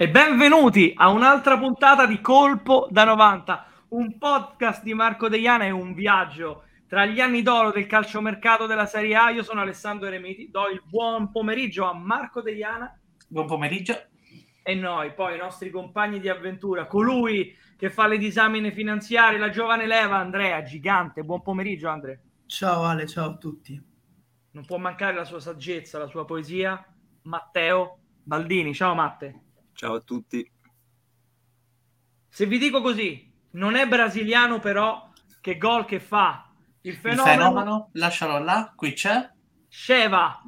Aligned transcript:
E 0.00 0.08
benvenuti 0.08 0.92
a 0.94 1.08
un'altra 1.08 1.58
puntata 1.58 2.06
di 2.06 2.20
Colpo 2.20 2.86
da 2.88 3.02
90, 3.02 3.66
un 3.88 4.16
podcast 4.16 4.84
di 4.84 4.94
Marco 4.94 5.28
Deiana 5.28 5.64
e 5.64 5.72
un 5.72 5.92
viaggio 5.92 6.62
tra 6.86 7.04
gli 7.04 7.18
anni 7.18 7.42
d'oro 7.42 7.72
del 7.72 7.86
calciomercato 7.86 8.66
della 8.66 8.86
Serie 8.86 9.16
A. 9.16 9.30
Io 9.30 9.42
sono 9.42 9.60
Alessandro 9.60 10.06
Eremiti, 10.06 10.50
do 10.52 10.68
il 10.68 10.84
buon 10.88 11.32
pomeriggio 11.32 11.84
a 11.84 11.94
Marco 11.94 12.40
Deiana. 12.42 12.96
Buon 13.26 13.46
pomeriggio. 13.46 14.00
E 14.62 14.74
noi, 14.76 15.12
poi 15.14 15.34
i 15.34 15.38
nostri 15.38 15.68
compagni 15.68 16.20
di 16.20 16.28
avventura, 16.28 16.86
colui 16.86 17.52
che 17.76 17.90
fa 17.90 18.06
le 18.06 18.18
disamine 18.18 18.70
finanziarie, 18.70 19.36
la 19.36 19.50
giovane 19.50 19.88
leva, 19.88 20.18
Andrea, 20.18 20.62
gigante. 20.62 21.24
Buon 21.24 21.42
pomeriggio, 21.42 21.88
Andrea. 21.88 22.20
Ciao 22.46 22.84
Ale, 22.84 23.04
ciao 23.08 23.30
a 23.30 23.36
tutti. 23.36 23.84
Non 24.52 24.64
può 24.64 24.76
mancare 24.76 25.16
la 25.16 25.24
sua 25.24 25.40
saggezza, 25.40 25.98
la 25.98 26.06
sua 26.06 26.24
poesia. 26.24 26.86
Matteo 27.22 27.98
Baldini. 28.22 28.72
Ciao 28.72 28.94
Matte. 28.94 29.42
Ciao 29.80 29.94
a 29.94 30.00
tutti. 30.00 30.44
Se 32.28 32.46
vi 32.46 32.58
dico 32.58 32.80
così, 32.80 33.32
non 33.52 33.76
è 33.76 33.86
brasiliano 33.86 34.58
però 34.58 35.08
che 35.40 35.56
gol 35.56 35.84
che 35.84 36.00
fa. 36.00 36.52
Il 36.80 36.96
fenomeno, 36.96 37.30
il 37.30 37.38
fenomeno 37.38 37.90
lascialo 37.92 38.40
là, 38.40 38.72
qui 38.74 38.92
c'è. 38.92 39.30
Sheva. 39.68 40.42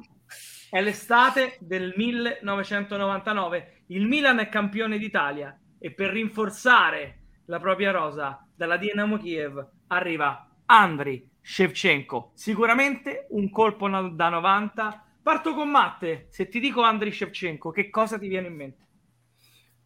È 0.69 0.81
l'estate 0.81 1.55
del 1.61 1.93
1999. 1.95 3.83
Il 3.87 4.05
Milan 4.05 4.39
è 4.39 4.49
campione 4.49 4.97
d'Italia 4.97 5.57
e 5.79 5.93
per 5.93 6.09
rinforzare 6.09 7.19
la 7.45 7.59
propria 7.61 7.91
rosa 7.91 8.45
dalla 8.53 8.75
Dinamo 8.75 9.17
Kiev 9.17 9.65
arriva 9.87 10.45
Andri 10.65 11.25
Shevchenko. 11.39 12.33
Sicuramente 12.35 13.27
un 13.29 13.49
colpo 13.49 13.87
da 13.87 14.27
90. 14.27 15.05
Parto 15.23 15.53
con 15.53 15.69
Matte. 15.69 16.27
Se 16.31 16.49
ti 16.49 16.59
dico 16.59 16.81
Andri 16.81 17.13
Shevchenko, 17.13 17.71
che 17.71 17.89
cosa 17.89 18.19
ti 18.19 18.27
viene 18.27 18.47
in 18.47 18.55
mente? 18.55 18.89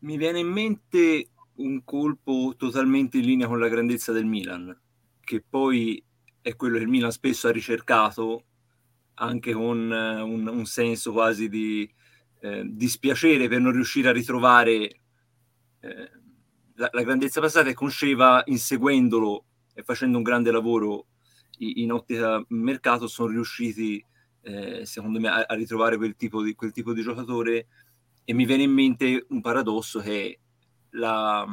Mi 0.05 0.17
viene 0.17 0.37
in 0.37 0.49
mente 0.49 1.29
un 1.55 1.83
colpo 1.83 2.53
totalmente 2.55 3.17
in 3.17 3.25
linea 3.25 3.47
con 3.47 3.59
la 3.59 3.67
grandezza 3.67 4.11
del 4.11 4.25
Milan, 4.25 4.79
che 5.19 5.43
poi 5.43 6.01
è 6.43 6.55
quello 6.55 6.77
che 6.77 6.83
il 6.83 6.89
Milan 6.89 7.11
spesso 7.11 7.47
ha 7.47 7.51
ricercato, 7.51 8.43
anche 9.15 9.51
con 9.51 9.89
uh, 9.89 10.23
un, 10.23 10.47
un, 10.47 10.65
senso 10.67 11.11
quasi 11.11 11.49
di 11.49 11.91
eh, 12.41 12.61
dispiacere 12.67 13.47
per 13.47 13.59
non 13.59 13.71
riuscire 13.71 14.09
a 14.09 14.11
ritrovare 14.11 14.75
eh, 15.79 16.11
la, 16.75 16.89
la, 16.91 17.01
grandezza 17.01 17.41
passata 17.41 17.69
e 17.69 17.73
con 17.73 17.89
Sheva, 17.89 18.43
inseguendolo 18.45 19.45
e 19.73 19.81
facendo 19.81 20.17
un 20.17 20.23
grande 20.23 20.51
lavoro 20.51 21.07
in 21.57 21.91
ottica 21.91 22.45
mercato, 22.49 23.07
sono 23.07 23.29
riusciti, 23.29 24.05
eh, 24.43 24.85
secondo 24.85 25.19
me, 25.19 25.29
a, 25.29 25.45
a 25.47 25.55
ritrovare 25.55 25.97
quel 25.97 26.15
tipo, 26.15 26.43
di, 26.43 26.53
quel 26.53 26.71
tipo 26.71 26.93
di 26.93 27.01
giocatore 27.01 27.65
e 28.25 28.33
mi 28.33 28.45
viene 28.45 28.63
in 28.63 28.71
mente 28.71 29.25
un 29.29 29.39
paradosso 29.39 29.99
che 29.99 30.25
è 30.25 30.39
la, 30.97 31.45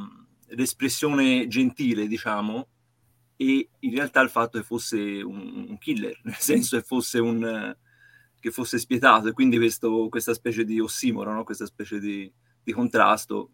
l'espressione 0.49 1.47
gentile, 1.47 2.07
diciamo, 2.07 2.69
e 3.37 3.69
in 3.79 3.95
realtà 3.95 4.21
il 4.21 4.31
fatto 4.31 4.59
che 4.59 4.65
fosse 4.65 4.99
un, 4.99 5.67
un 5.69 5.79
killer, 5.79 6.19
nel 6.25 6.37
senso 6.37 6.79
che 6.79 6.83
fosse, 6.83 7.19
un, 7.19 7.77
che 8.41 8.51
fosse 8.51 8.79
spietato, 8.79 9.29
e 9.29 9.33
quindi 9.33 9.59
questo, 9.59 10.09
questa 10.09 10.33
specie 10.33 10.65
di 10.65 10.81
ossimoro, 10.81 11.33
no? 11.33 11.45
questa 11.45 11.67
specie 11.67 12.01
di, 12.01 12.33
di 12.63 12.73
contrasto 12.73 13.51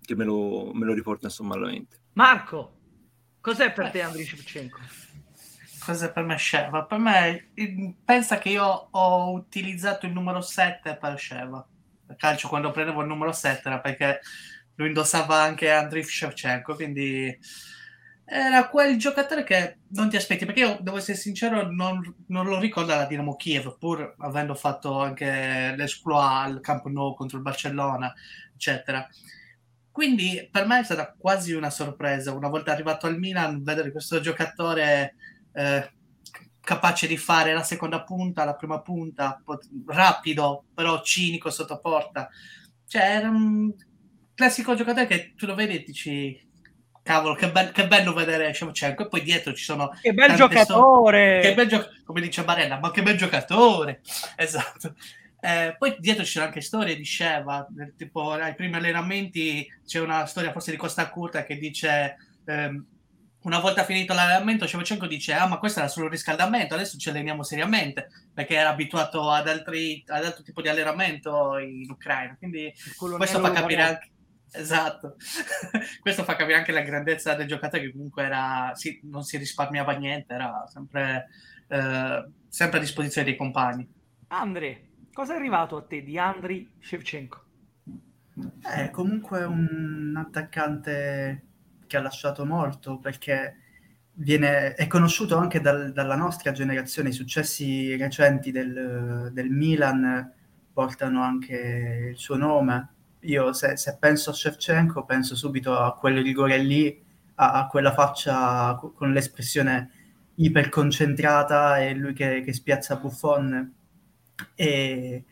che 0.00 0.14
me 0.14 0.24
lo, 0.24 0.72
me 0.74 0.84
lo, 0.84 0.92
riporta 0.92 1.26
insomma 1.26 1.54
alla 1.54 1.68
mente. 1.68 2.02
Marco, 2.14 2.78
cos'è 3.40 3.72
per 3.72 3.90
te 3.90 4.02
Andriy 4.02 4.26
Shevchenko? 4.26 4.78
Cos'è 5.84 6.12
per 6.12 6.24
me 6.24 6.36
Sheva? 6.36 6.84
Per 6.84 6.98
me, 6.98 7.52
pensa 8.04 8.36
che 8.36 8.50
io 8.50 8.88
ho 8.90 9.32
utilizzato 9.32 10.04
il 10.04 10.12
numero 10.12 10.42
7 10.42 10.96
per 10.96 11.18
Sheva 11.18 11.66
calcio 12.20 12.48
quando 12.48 12.70
prendevo 12.70 13.00
il 13.00 13.06
numero 13.06 13.32
7 13.32 13.66
era 13.66 13.80
perché 13.80 14.20
lo 14.74 14.84
indossava 14.84 15.40
anche 15.40 15.70
Andriy 15.70 16.02
Shevchenko, 16.02 16.74
quindi 16.74 17.36
era 18.24 18.68
quel 18.68 18.96
giocatore 18.98 19.42
che 19.42 19.78
non 19.88 20.08
ti 20.08 20.16
aspetti, 20.16 20.44
perché 20.44 20.60
io 20.60 20.78
devo 20.80 20.98
essere 20.98 21.16
sincero, 21.16 21.70
non, 21.70 22.00
non 22.28 22.46
lo 22.46 22.60
ricordo 22.60 22.92
alla 22.92 23.06
Dinamo 23.06 23.36
Kiev, 23.36 23.76
pur 23.78 24.14
avendo 24.18 24.54
fatto 24.54 25.00
anche 25.00 25.74
l'esploit 25.76 26.46
al 26.46 26.60
Camp 26.60 26.86
Nou 26.86 27.14
contro 27.14 27.38
il 27.38 27.42
Barcellona, 27.42 28.14
eccetera. 28.54 29.06
Quindi 29.90 30.48
per 30.50 30.66
me 30.66 30.78
è 30.78 30.84
stata 30.84 31.14
quasi 31.18 31.52
una 31.52 31.70
sorpresa, 31.70 32.32
una 32.32 32.48
volta 32.48 32.70
arrivato 32.70 33.06
al 33.06 33.18
Milan, 33.18 33.64
vedere 33.64 33.90
questo 33.90 34.20
giocatore 34.20 35.16
eh, 35.52 35.90
capace 36.60 37.06
di 37.06 37.16
fare 37.16 37.52
la 37.52 37.62
seconda 37.62 38.02
punta, 38.02 38.44
la 38.44 38.54
prima 38.54 38.80
punta, 38.80 39.40
pot- 39.44 39.68
rapido, 39.86 40.64
però 40.74 41.02
cinico 41.02 41.50
sotto 41.50 41.78
porta. 41.80 42.28
Cioè, 42.86 43.02
era 43.02 43.28
un 43.28 43.72
classico 44.34 44.74
giocatore 44.74 45.06
che 45.06 45.34
tu 45.36 45.46
lo 45.46 45.54
vedi 45.54 45.76
e 45.76 45.82
dici 45.82 46.48
cavolo, 47.02 47.34
che, 47.34 47.50
be- 47.50 47.70
che 47.72 47.86
bello 47.86 48.12
vedere 48.12 48.52
Shevchenko. 48.52 49.04
E 49.04 49.08
poi 49.08 49.22
dietro 49.22 49.52
ci 49.54 49.64
sono. 49.64 49.90
Che 50.00 50.12
bel 50.12 50.34
giocatore! 50.34 51.42
So- 51.42 51.48
che 51.48 51.54
bel 51.54 51.68
gio- 51.68 51.88
come 52.04 52.20
dice 52.20 52.44
Barella, 52.44 52.78
ma 52.78 52.90
che 52.90 53.02
bel 53.02 53.16
giocatore! 53.16 54.00
Esatto. 54.36 54.94
Eh, 55.42 55.74
poi 55.78 55.96
dietro 55.98 56.22
ci 56.22 56.32
sono 56.32 56.44
anche 56.44 56.60
storie 56.60 56.94
di 56.96 57.04
Sheva, 57.04 57.66
tipo 57.96 58.32
ai 58.32 58.54
primi 58.54 58.74
allenamenti 58.74 59.66
c'è 59.86 59.98
una 59.98 60.26
storia 60.26 60.52
forse 60.52 60.70
di 60.70 60.76
Costa 60.76 61.08
Curta 61.08 61.44
che 61.44 61.56
dice. 61.56 62.16
Ehm, 62.44 62.84
una 63.42 63.58
volta 63.58 63.84
finito 63.84 64.12
l'allenamento, 64.12 64.66
Shevchenko 64.66 65.06
dice: 65.06 65.32
Ah, 65.32 65.46
ma 65.46 65.58
questo 65.58 65.78
era 65.80 65.88
solo 65.88 66.06
il 66.06 66.12
riscaldamento, 66.12 66.74
adesso 66.74 66.98
ci 66.98 67.08
alleniamo 67.08 67.42
seriamente 67.42 68.08
perché 68.34 68.54
era 68.54 68.70
abituato 68.70 69.30
ad, 69.30 69.48
altri, 69.48 70.02
ad 70.06 70.24
altro 70.24 70.42
tipo 70.42 70.60
di 70.60 70.68
allenamento 70.68 71.56
in 71.58 71.90
Ucraina. 71.90 72.36
Quindi 72.36 72.72
questo 73.16 73.40
fa 73.40 73.52
capire 73.52 73.82
anche. 73.82 74.10
Esatto, 74.52 75.14
questo 76.02 76.24
fa 76.24 76.34
capire 76.34 76.58
anche 76.58 76.72
la 76.72 76.80
grandezza 76.80 77.34
del 77.34 77.46
giocatore 77.46 77.84
che 77.84 77.92
comunque 77.92 78.24
era, 78.24 78.72
sì, 78.74 78.98
non 79.04 79.22
si 79.22 79.36
risparmiava 79.36 79.92
niente, 79.92 80.34
era 80.34 80.64
sempre, 80.66 81.28
eh, 81.68 82.28
sempre 82.48 82.78
a 82.78 82.80
disposizione 82.80 83.28
dei 83.28 83.36
compagni. 83.36 83.88
Andre, 84.28 84.88
cosa 85.12 85.34
è 85.34 85.36
arrivato 85.36 85.76
a 85.76 85.82
te 85.84 86.02
di 86.02 86.18
Andriy 86.18 86.68
Shevchenko? 86.80 87.44
È 88.60 88.90
comunque 88.90 89.44
un 89.44 90.14
attaccante 90.16 91.49
che 91.90 91.96
ha 91.96 92.00
lasciato 92.00 92.46
molto 92.46 92.98
perché 92.98 93.56
viene, 94.12 94.74
è 94.74 94.86
conosciuto 94.86 95.36
anche 95.36 95.60
dal, 95.60 95.92
dalla 95.92 96.14
nostra 96.14 96.52
generazione. 96.52 97.08
I 97.08 97.12
successi 97.12 97.96
recenti 97.96 98.52
del, 98.52 99.30
del, 99.32 99.50
Milan 99.50 100.32
portano 100.72 101.20
anche 101.20 102.10
il 102.12 102.16
suo 102.16 102.36
nome. 102.36 102.94
Io 103.22 103.52
se, 103.52 103.76
se 103.76 103.96
penso 103.98 104.30
a 104.30 104.34
Shevchenko 104.34 105.04
penso 105.04 105.34
subito 105.34 105.76
a 105.76 105.96
quel 105.96 106.22
rigore 106.22 106.58
lì, 106.58 106.96
a, 107.34 107.54
a 107.54 107.66
quella 107.66 107.92
faccia 107.92 108.76
con 108.76 109.12
l'espressione 109.12 109.90
iperconcentrata 110.36 111.80
e 111.80 111.94
lui 111.94 112.12
che, 112.12 112.42
che 112.42 112.52
spiazza 112.52 112.96
Buffon. 112.98 113.74
E 114.54 115.24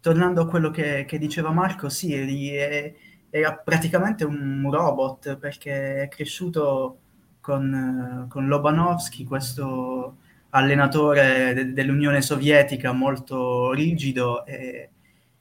tornando 0.00 0.42
a 0.42 0.48
quello 0.48 0.70
che, 0.70 1.04
che 1.06 1.18
diceva 1.18 1.52
Marco, 1.52 1.88
sì, 1.88 2.14
è, 2.14 2.94
era 3.36 3.56
praticamente 3.56 4.24
un 4.24 4.68
robot 4.70 5.38
perché 5.38 6.02
è 6.02 6.08
cresciuto 6.08 6.98
con, 7.40 8.26
con 8.30 8.46
Lobanovsky, 8.46 9.24
questo 9.24 10.18
allenatore 10.50 11.52
de- 11.52 11.72
dell'Unione 11.72 12.22
Sovietica 12.22 12.92
molto 12.92 13.72
rigido 13.72 14.46
e, 14.46 14.90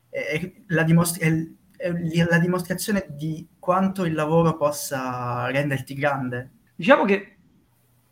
e 0.09 0.63
la, 0.69 0.83
è, 0.83 1.45
è 1.77 2.27
la 2.27 2.39
dimostrazione 2.39 3.05
di 3.09 3.47
quanto 3.59 4.05
il 4.05 4.15
lavoro 4.15 4.57
possa 4.57 5.45
renderti 5.51 5.93
grande. 5.93 6.49
Diciamo 6.75 7.05
che 7.05 7.35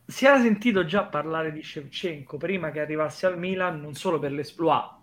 si 0.05 0.27
era 0.27 0.39
sentito 0.39 0.85
già 0.85 1.05
parlare 1.05 1.51
di 1.51 1.63
Shevchenko 1.63 2.37
prima 2.37 2.69
che 2.69 2.81
arrivasse 2.81 3.25
al 3.25 3.39
Milan, 3.39 3.81
non 3.81 3.95
solo 3.95 4.19
per 4.19 4.31
l'esploit, 4.31 5.00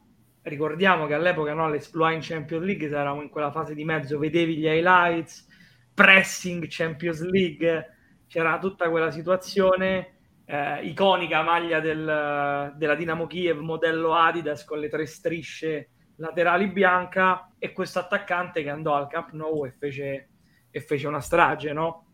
ricordiamo 0.48 1.06
che 1.06 1.14
all'epoca 1.14 1.52
no, 1.54 1.68
l'Esploit 1.68 2.14
in 2.14 2.20
Champions 2.22 2.64
League 2.64 2.86
eravamo 2.86 3.22
in 3.22 3.28
quella 3.28 3.50
fase 3.50 3.74
di 3.74 3.84
mezzo, 3.84 4.18
vedevi 4.18 4.56
gli 4.56 4.66
highlights, 4.66 5.46
pressing 5.94 6.66
Champions 6.68 7.22
League, 7.22 7.96
c'era 8.26 8.58
tutta 8.58 8.90
quella 8.90 9.10
situazione, 9.10 10.18
eh, 10.44 10.84
iconica 10.84 11.42
maglia 11.42 11.80
del, 11.80 12.72
della 12.76 12.94
Dinamo 12.94 13.26
Kiev, 13.26 13.58
modello 13.58 14.14
Adidas 14.14 14.64
con 14.64 14.78
le 14.78 14.88
tre 14.88 15.06
strisce 15.06 15.90
laterali 16.16 16.68
bianca 16.68 17.52
e 17.58 17.72
questo 17.72 17.98
attaccante 17.98 18.62
che 18.62 18.70
andò 18.70 18.94
al 18.94 19.08
Camp 19.08 19.32
Nou 19.32 19.66
e 19.66 19.70
fece, 19.70 20.28
e 20.70 20.80
fece 20.80 21.06
una 21.06 21.20
strage, 21.20 21.72
no? 21.72 22.06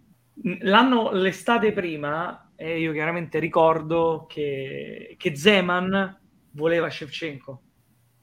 L'anno, 0.60 1.12
l'estate 1.12 1.72
prima, 1.72 2.52
e 2.56 2.81
io 2.81 2.92
chiaramente 2.92 3.38
ricordo 3.38 4.26
che, 4.28 5.14
che 5.16 5.36
Zeman 5.36 6.20
voleva 6.50 6.90
Shevchenko 6.90 7.62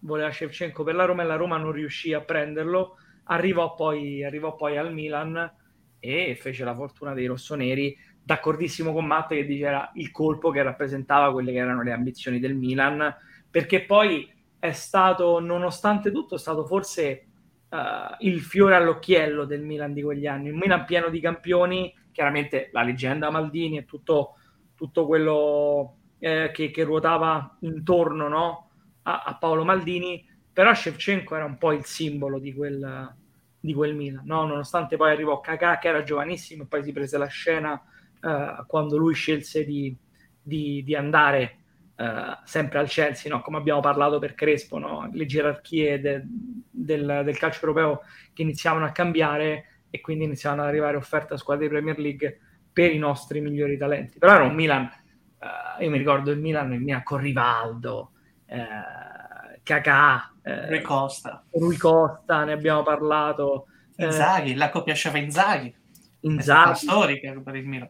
voleva 0.02 0.32
Shevchenko 0.32 0.84
per 0.84 0.96
la 0.96 1.06
Roma 1.06 1.24
e 1.24 1.26
la 1.26 1.36
Roma 1.36 1.58
non 1.58 1.72
riuscì 1.72 2.14
a 2.14 2.22
prenderlo, 2.22 2.98
arrivò 3.26 3.76
poi, 3.76 4.24
arrivò 4.24 4.56
poi 4.56 4.78
al 4.78 4.94
Milan 4.94 5.52
e 6.00 6.36
fece 6.40 6.64
la 6.64 6.76
fortuna 6.76 7.14
dei 7.14 7.26
rossoneri, 7.26 7.98
d'accordissimo 8.24 8.94
con 8.94 9.06
Matte 9.06 9.36
che 9.36 9.46
diceva 9.46 9.92
il 9.96 10.12
colpo 10.12 10.52
che 10.52 10.64
rappresentava 10.64 11.32
quelle 11.32 11.52
che 11.52 11.60
erano 11.60 11.84
le 11.84 11.92
ambizioni 11.92 12.40
del 12.40 12.56
Milan, 12.56 13.16
perché 13.50 13.84
poi 13.84 14.32
è 14.60 14.72
stato, 14.72 15.40
nonostante 15.40 16.12
tutto, 16.12 16.36
è 16.36 16.40
stato 16.40 16.66
forse 16.66 17.26
uh, 17.70 17.78
il 18.20 18.42
fiore 18.42 18.76
all'occhiello 18.76 19.46
del 19.46 19.62
Milan 19.62 19.94
di 19.94 20.02
quegli 20.02 20.28
anni, 20.28 20.50
un 20.50 20.58
Milan 20.58 20.86
pieno 20.86 21.10
di 21.10 21.20
campioni, 21.20 21.94
chiaramente 22.12 22.70
la 22.72 22.84
leggenda 22.84 23.30
Maldini 23.30 23.78
e 23.78 23.86
tutto, 23.86 24.36
tutto 24.76 25.06
quello 25.06 25.96
eh, 26.20 26.52
che, 26.54 26.70
che, 26.72 26.84
ruotava 26.84 27.58
intorno 27.62 28.28
no? 28.28 28.71
A, 29.04 29.24
a, 29.26 29.38
Paolo 29.38 29.64
Maldini, 29.64 30.26
però 30.52 30.74
Shevchenko 30.74 31.36
era 31.36 31.46
un 31.46 31.58
po' 31.58 31.72
il 31.72 31.86
simbolo 31.86 32.40
di 32.40 32.54
quel, 32.54 33.16
di 33.60 33.74
quel 33.74 33.96
Milan, 33.96 34.26
no? 34.26 34.46
nonostante 34.46 34.98
poi 34.98 35.12
arrivò 35.12 35.40
Kakà 35.40 35.78
che 35.78 35.88
era 35.88 36.04
giovanissimo 36.04 36.64
e 36.64 36.68
poi 36.68 36.84
si 36.84 36.92
prese 36.92 37.18
la 37.18 37.28
scena 37.28 37.82
eh, 38.22 38.64
quando 38.68 38.98
lui 38.98 39.14
scelse 39.14 39.64
di, 39.66 39.96
di, 40.42 40.84
di 40.84 40.96
andare 40.96 41.58
Uh, 42.02 42.36
sempre 42.46 42.80
al 42.80 42.88
Chelsea, 42.88 43.32
no? 43.32 43.42
come 43.42 43.58
abbiamo 43.58 43.80
parlato 43.80 44.18
per 44.18 44.34
Crespo, 44.34 44.80
no? 44.80 45.08
le 45.14 45.28
gerarchie 45.28 46.02
de, 46.02 46.24
del, 46.26 47.22
del, 47.24 47.38
calcio 47.38 47.64
europeo 47.64 48.02
che 48.34 48.42
iniziavano 48.42 48.86
a 48.86 48.92
cambiare 48.92 49.84
e 49.92 50.02
quindi 50.02 50.24
iniziavano 50.24 50.64
ad 50.64 50.70
arrivare 50.70 50.98
offerte 50.98 51.36
a 51.36 51.38
squadre 51.38 51.66
di 51.66 51.72
Premier 51.72 52.00
League 52.00 52.40
per 52.74 52.92
i 52.92 52.98
nostri 52.98 53.40
migliori 53.40 53.78
talenti. 53.78 54.18
Però 54.18 54.34
era 54.34 54.46
un 54.46 54.56
Milan, 54.56 54.90
uh, 55.38 55.84
io 55.84 55.90
mi 55.92 56.00
ricordo 56.00 56.32
il 56.32 56.40
Milan, 56.40 56.74
il 56.74 56.82
Milan 56.82 57.04
con 57.04 57.20
Rivaldo, 57.20 58.14
uh, 58.52 59.60
Kakà, 59.64 60.34
uh, 60.44 60.68
Rui 60.68 60.82
Costa. 60.82 61.44
Rui 61.52 61.78
Costa, 61.78 62.44
ne 62.44 62.54
abbiamo 62.54 62.84
parlato. 62.84 63.68
Inzaghi, 63.96 64.56
la 64.56 64.70
coppia 64.70 64.94
sceva 64.94 65.18
Inzaghi. 65.18 65.74
Inzaghi. 66.22 66.78
storica 66.78 67.34
per 67.44 67.56
il 67.56 67.68
Milan. 67.68 67.90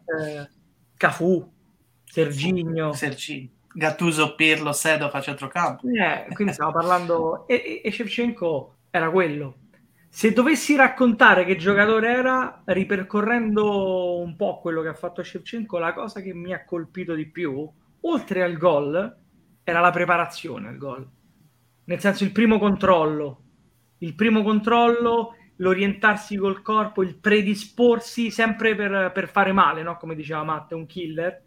Cafu, 0.98 1.52
Serginho. 2.04 2.94
Serginho 2.94 3.60
Gattuso, 3.74 4.36
Pirlo, 4.36 4.74
Sedo 4.74 5.08
a 5.08 5.22
centrocampo. 5.22 5.88
Eh, 5.88 6.34
quindi 6.34 6.54
stiamo 6.54 6.72
parlando... 6.72 7.48
e, 7.48 7.82
e 7.84 7.92
Shevchenko 7.92 8.76
era 8.90 9.10
quello. 9.10 9.56
Se 10.10 10.34
dovessi 10.34 10.76
raccontare 10.76 11.46
che 11.46 11.56
giocatore 11.56 12.12
era, 12.12 12.62
ripercorrendo 12.66 14.20
un 14.20 14.36
po' 14.36 14.60
quello 14.60 14.82
che 14.82 14.90
ha 14.90 14.94
fatto 14.94 15.24
Shevchenko, 15.24 15.78
la 15.78 15.94
cosa 15.94 16.20
che 16.20 16.34
mi 16.34 16.54
ha 16.54 16.66
colpito 16.66 17.16
di 17.16 17.28
più, 17.28 17.70
oltre 18.02 18.44
al 18.44 18.58
gol, 18.58 19.20
era 19.72 19.80
la 19.80 19.90
preparazione 19.90 20.68
al 20.68 20.78
gol. 20.78 21.08
Nel 21.86 22.00
senso, 22.00 22.24
il 22.24 22.32
primo 22.32 22.60
controllo. 22.60 23.42
Il 24.00 24.14
primo 24.16 24.44
controllo, 24.44 25.36
l'orientarsi 25.58 26.36
col 26.38 26.62
corpo, 26.62 27.02
il 27.02 27.16
predisporsi 27.16 28.30
sempre 28.30 28.76
per, 28.76 29.12
per 29.14 29.30
fare 29.30 29.52
male, 29.52 29.82
no? 29.82 29.98
come 29.98 30.16
diceva 30.16 30.44
Matt, 30.44 30.74
un 30.74 30.86
killer. 30.86 31.42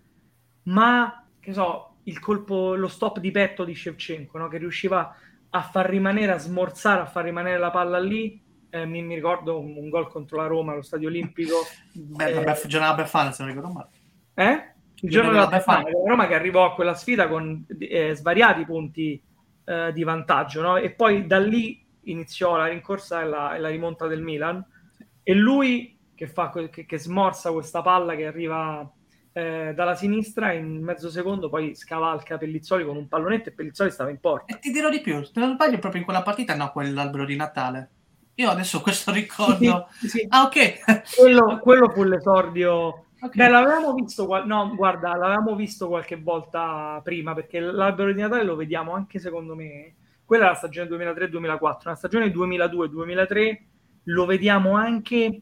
Ma, 0.65 1.26
che 1.38 1.53
so, 1.53 1.97
il 2.05 2.19
colpo, 2.19 2.75
lo 2.75 2.88
stop 2.88 3.19
di 3.19 3.31
petto 3.31 3.65
di 3.65 3.75
Shevchenko, 3.75 4.38
no? 4.38 4.49
che 4.49 4.59
riusciva 4.59 5.17
a 5.50 5.62
far 5.62 5.88
rimanere, 5.88 6.32
a 6.32 6.38
smorzare, 6.38 7.03
a 7.03 7.06
far 7.06 7.25
rimanere 7.25 7.59
la 7.59 7.71
palla 7.71 7.99
lì. 7.99 8.43
Eh, 8.71 8.87
mi, 8.87 9.03
mi, 9.03 9.15
ricordo 9.15 9.61
un, 9.61 9.76
un, 9.76 9.88
gol 9.88 10.09
contro 10.09 10.38
la 10.38 10.47
Roma 10.47 10.73
allo 10.73 10.82
Stadio 10.82 11.09
Olimpico. 11.09 11.59
Beh, 11.93 12.25
eh, 12.25 12.32
giorno 12.67 12.87
della 12.87 12.94
Befana, 12.94 13.31
se 13.31 13.44
non 13.44 13.55
ricordo 13.55 13.73
male. 13.73 13.88
Eh? 14.35 14.74
Il 15.00 15.11
giorno 15.11 15.31
della 15.32 15.46
Befana, 15.46 15.91
la 15.91 16.08
Roma 16.08 16.26
che 16.26 16.35
arrivò 16.35 16.64
a 16.64 16.75
quella 16.75 16.94
sfida 16.94 17.29
con 17.29 17.67
eh, 17.79 18.14
svariati 18.14 18.64
punti 18.64 19.20
eh, 19.64 19.93
di 19.93 20.02
vantaggio, 20.02 20.62
no? 20.62 20.76
e 20.76 20.91
poi 20.91 21.26
da 21.26 21.38
lì 21.38 21.85
iniziò 22.05 22.56
la 22.56 22.67
rincorsa 22.67 23.23
e 23.23 23.26
la, 23.26 23.55
e 23.55 23.58
la 23.58 23.69
rimonta 23.69 24.06
del 24.06 24.23
Milan. 24.23 24.64
E 25.23 25.35
lui 25.35 25.99
che, 26.14 26.26
fa, 26.26 26.50
che, 26.50 26.87
che 26.87 26.99
smorza 26.99 27.52
questa 27.52 27.82
palla 27.82 28.14
che 28.14 28.26
arriva 28.26 28.88
eh, 29.32 29.73
dalla 29.75 29.96
sinistra 29.96 30.52
in 30.52 30.82
mezzo 30.82 31.11
secondo 31.11 31.49
poi 31.49 31.75
scavalca 31.75 32.38
Pellizzoli 32.38 32.85
con 32.85 32.97
un 32.97 33.08
pallonetto 33.08 33.49
e 33.49 33.52
Pellizzoli 33.52 33.90
stava 33.90 34.11
in 34.11 34.20
porta. 34.20 34.55
E 34.55 34.58
ti 34.58 34.70
dirò 34.70 34.88
di 34.88 35.00
più, 35.00 35.23
se 35.25 35.32
non 35.35 35.55
sbaglio 35.55 35.79
proprio 35.79 36.00
in 36.00 36.06
quella 36.06 36.23
partita 36.23 36.55
no, 36.55 36.70
quell'albero 36.70 37.25
di 37.25 37.37
Natale. 37.37 37.90
Io 38.35 38.50
adesso 38.50 38.81
questo 38.82 39.11
ricordo... 39.12 39.88
Sì, 39.99 40.08
sì. 40.08 40.26
Ah 40.29 40.44
ok. 40.44 41.17
quello, 41.17 41.58
quello 41.62 41.90
fu 41.90 42.05
l'esordio... 42.05 43.04
Okay. 43.25 43.37
Beh, 43.37 43.49
l'avevamo 43.49 43.94
visto, 43.94 44.44
no, 44.44 44.75
guarda, 44.75 45.15
l'avevamo 45.17 45.55
visto 45.55 45.88
qualche 45.88 46.17
volta 46.17 47.00
prima 47.03 47.35
perché 47.35 47.61
l'albero 47.61 48.12
di 48.12 48.21
Natale 48.21 48.44
lo 48.44 48.56
vediamo 48.56 48.93
anche 48.93 49.19
secondo 49.19 49.55
me. 49.55 49.94
Quella 50.25 50.47
è 50.47 50.49
la 50.49 50.55
stagione 50.55 50.88
2003-2004, 50.91 51.79
la 51.85 51.94
stagione 51.94 52.26
2002-2003 52.26 53.62
lo 54.09 54.26
vediamo 54.26 54.75
anche 54.75 55.41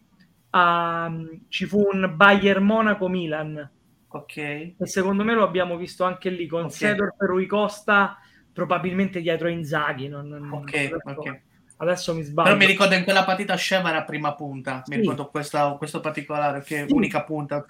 a, 0.51 1.13
ci 1.49 1.67
fu 1.67 1.89
un 1.91 2.13
Bayern 2.15 2.65
Monaco 2.65 3.09
Milan 3.09 3.71
Ok. 4.13 4.37
E 4.37 4.77
secondo 4.83 5.25
me 5.25 5.35
lo 5.35 5.43
abbiamo 5.43 5.77
visto 5.77 6.05
anche 6.05 6.29
lì 6.31 6.47
con 6.47 6.65
okay. 6.65 6.77
Sedor 6.77 7.15
per 7.17 7.29
Rui 7.29 7.47
Costa, 7.47 8.19
probabilmente 8.53 9.21
dietro 9.21 9.49
Inzaghi. 9.49 10.09
Non, 10.09 10.29
non, 10.29 10.53
ok, 10.53 10.75
adesso, 10.75 11.01
ok. 11.05 11.41
Adesso 11.83 12.15
mi 12.15 12.23
sbaglio. 12.23 12.49
Però 12.49 12.61
mi 12.61 12.67
ricordo 12.71 12.95
in 12.95 13.03
quella 13.03 13.25
partita 13.25 13.57
Sheva 13.57 13.89
era 13.89 14.05
prima 14.05 14.35
punta. 14.35 14.85
Mi 14.87 14.97
ricordo 14.97 15.27
questa, 15.27 15.73
questo 15.73 15.99
particolare, 15.99 16.63
che 16.63 16.85
sì. 16.87 16.93
unica 16.93 17.25
punta. 17.25 17.67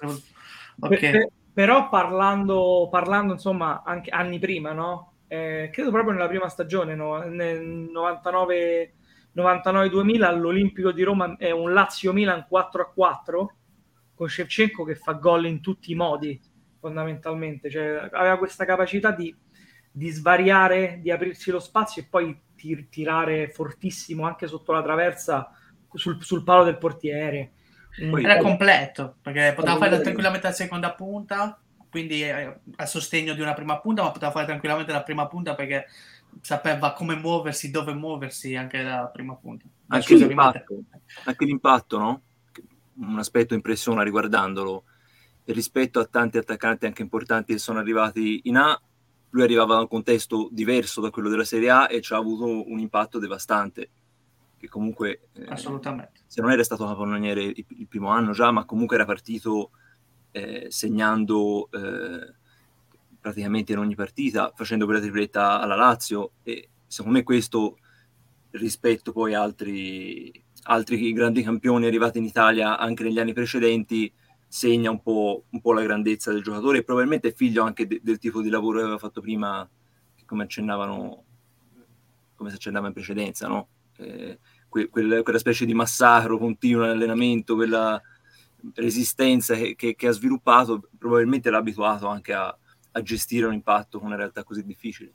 Okay. 0.78 1.10
Per, 1.10 1.28
però 1.54 1.88
parlando, 1.88 2.88
parlando, 2.90 3.32
insomma, 3.32 3.82
anche 3.82 4.10
anni 4.10 4.38
prima, 4.38 4.72
no? 4.72 5.14
Eh, 5.28 5.70
credo 5.72 5.90
proprio 5.90 6.12
nella 6.12 6.28
prima 6.28 6.50
stagione, 6.50 6.94
no? 6.94 7.22
nel 7.22 7.62
99, 7.62 8.92
99-2000 9.34 10.22
all'Olimpico 10.24 10.92
di 10.92 11.02
Roma 11.02 11.34
è 11.38 11.50
un 11.50 11.72
Lazio-Milan 11.72 12.46
4-4 12.50 13.46
con 14.14 14.28
Shevchenko 14.28 14.84
che 14.84 14.94
fa 14.94 15.12
gol 15.12 15.46
in 15.46 15.62
tutti 15.62 15.90
i 15.90 15.94
modi 15.94 16.38
fondamentalmente, 16.78 17.70
cioè, 17.70 18.08
aveva 18.12 18.36
questa 18.36 18.66
capacità 18.66 19.12
di, 19.12 19.34
di, 19.92 20.08
svariare, 20.10 20.98
di 21.00 21.10
aprirsi 21.10 21.50
lo 21.50 21.60
spazio 21.60 22.02
e 22.02 22.06
poi 22.08 22.36
tir- 22.56 22.88
tirare 22.88 23.50
fortissimo 23.50 24.26
anche 24.26 24.46
sotto 24.46 24.72
la 24.72 24.82
traversa 24.82 25.52
sul, 25.92 26.22
sul 26.22 26.42
palo 26.42 26.64
del 26.64 26.78
portiere. 26.78 27.52
Poi, 28.10 28.24
era 28.24 28.38
completo 28.38 29.16
perché 29.20 29.52
poteva 29.54 29.76
fare 29.76 30.00
tranquillamente 30.00 30.46
la 30.46 30.54
seconda 30.54 30.94
punta, 30.94 31.60
quindi 31.90 32.22
eh, 32.22 32.60
a 32.76 32.86
sostegno 32.86 33.34
di 33.34 33.42
una 33.42 33.52
prima 33.52 33.78
punta, 33.78 34.02
ma 34.02 34.10
poteva 34.10 34.32
fare 34.32 34.46
tranquillamente 34.46 34.92
la 34.92 35.02
prima 35.02 35.26
punta 35.26 35.54
perché 35.54 35.86
sapeva 36.40 36.94
come 36.94 37.16
muoversi, 37.16 37.70
dove 37.70 37.92
muoversi 37.92 38.56
anche 38.56 38.82
la 38.82 39.10
prima 39.12 39.34
punta. 39.34 39.66
Anche 39.88 40.14
l'impatto, 40.16 40.78
anche 41.24 41.44
l'impatto, 41.44 41.98
no? 41.98 42.22
un 42.94 43.18
aspetto 43.18 43.54
impressiona 43.54 44.02
riguardandolo 44.02 44.84
rispetto 45.46 45.98
a 45.98 46.04
tanti 46.04 46.38
attaccanti 46.38 46.86
anche 46.86 47.02
importanti 47.02 47.52
che 47.52 47.58
sono 47.58 47.78
arrivati 47.78 48.42
in 48.44 48.56
A 48.56 48.80
lui 49.32 49.42
arrivava 49.42 49.74
da 49.74 49.80
un 49.80 49.88
contesto 49.88 50.48
diverso 50.50 51.00
da 51.00 51.10
quello 51.10 51.28
della 51.28 51.44
Serie 51.44 51.70
A 51.70 51.88
e 51.90 52.00
ci 52.00 52.12
ha 52.12 52.16
avuto 52.16 52.68
un 52.68 52.78
impatto 52.78 53.18
devastante 53.18 53.90
che 54.58 54.68
comunque 54.68 55.28
eh, 55.32 55.46
assolutamente. 55.48 56.20
se 56.26 56.40
non 56.40 56.52
era 56.52 56.62
stato 56.62 56.86
capannoniere 56.86 57.42
il, 57.42 57.64
il, 57.66 57.88
primo 57.88 58.08
anno 58.08 58.32
già 58.32 58.50
ma 58.50 58.64
comunque 58.64 58.96
era 58.96 59.04
partito 59.04 59.70
eh, 60.30 60.66
segnando 60.68 61.68
eh, 61.72 62.34
praticamente 63.20 63.72
in 63.72 63.78
ogni 63.78 63.94
partita 63.94 64.52
facendo 64.54 64.84
quella 64.84 65.00
tripletta 65.00 65.60
alla 65.60 65.74
Lazio 65.74 66.32
e 66.42 66.68
secondo 66.86 67.18
me 67.18 67.24
questo 67.24 67.78
rispetto 68.50 69.12
poi 69.12 69.34
a 69.34 69.42
altri 69.42 70.30
altri 70.64 71.12
grandi 71.12 71.42
campioni 71.42 71.86
arrivati 71.86 72.18
in 72.18 72.24
Italia 72.24 72.78
anche 72.78 73.02
negli 73.02 73.18
anni 73.18 73.32
precedenti 73.32 74.12
segna 74.52 74.90
un 74.90 75.00
po', 75.00 75.44
un 75.48 75.62
po 75.62 75.72
la 75.72 75.80
grandezza 75.80 76.30
del 76.30 76.42
giocatore 76.42 76.78
e 76.78 76.84
probabilmente 76.84 77.28
è 77.28 77.32
figlio 77.32 77.62
anche 77.62 77.86
de- 77.86 78.00
del 78.02 78.18
tipo 78.18 78.42
di 78.42 78.50
lavoro 78.50 78.76
che 78.76 78.82
aveva 78.82 78.98
fatto 78.98 79.22
prima, 79.22 79.66
come 80.26 80.42
accennavano, 80.42 81.24
come 82.34 82.50
si 82.50 82.56
accennava 82.56 82.88
in 82.88 82.92
precedenza, 82.92 83.48
no? 83.48 83.68
eh, 83.96 84.38
que- 84.68 84.90
quel, 84.90 85.22
quella 85.22 85.38
specie 85.38 85.64
di 85.64 85.72
massacro 85.72 86.36
continuo 86.36 86.82
nell'allenamento, 86.82 87.54
quella 87.54 87.98
resistenza 88.74 89.54
che, 89.54 89.74
che, 89.74 89.94
che, 89.94 90.06
ha 90.06 90.12
sviluppato, 90.12 90.86
probabilmente 90.98 91.48
l'ha 91.48 91.56
abituato 91.56 92.06
anche 92.08 92.34
a, 92.34 92.54
a, 92.92 93.02
gestire 93.02 93.46
un 93.46 93.54
impatto 93.54 93.98
con 93.98 94.08
una 94.08 94.16
realtà 94.16 94.44
così 94.44 94.62
difficile. 94.66 95.14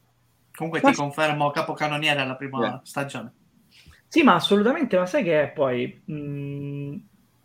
Comunque 0.51 0.81
ti 0.81 0.95
confermo 0.95 1.51
capocannoniere 1.51 2.21
alla 2.21 2.35
prima 2.35 2.59
yeah. 2.59 2.81
stagione. 2.83 3.33
Sì, 4.07 4.23
ma 4.23 4.33
assolutamente, 4.33 4.97
ma 4.97 5.05
sai 5.05 5.23
che 5.23 5.43
è 5.43 5.51
poi... 5.51 6.01
Mh, 6.05 6.13
mm, 6.15 6.95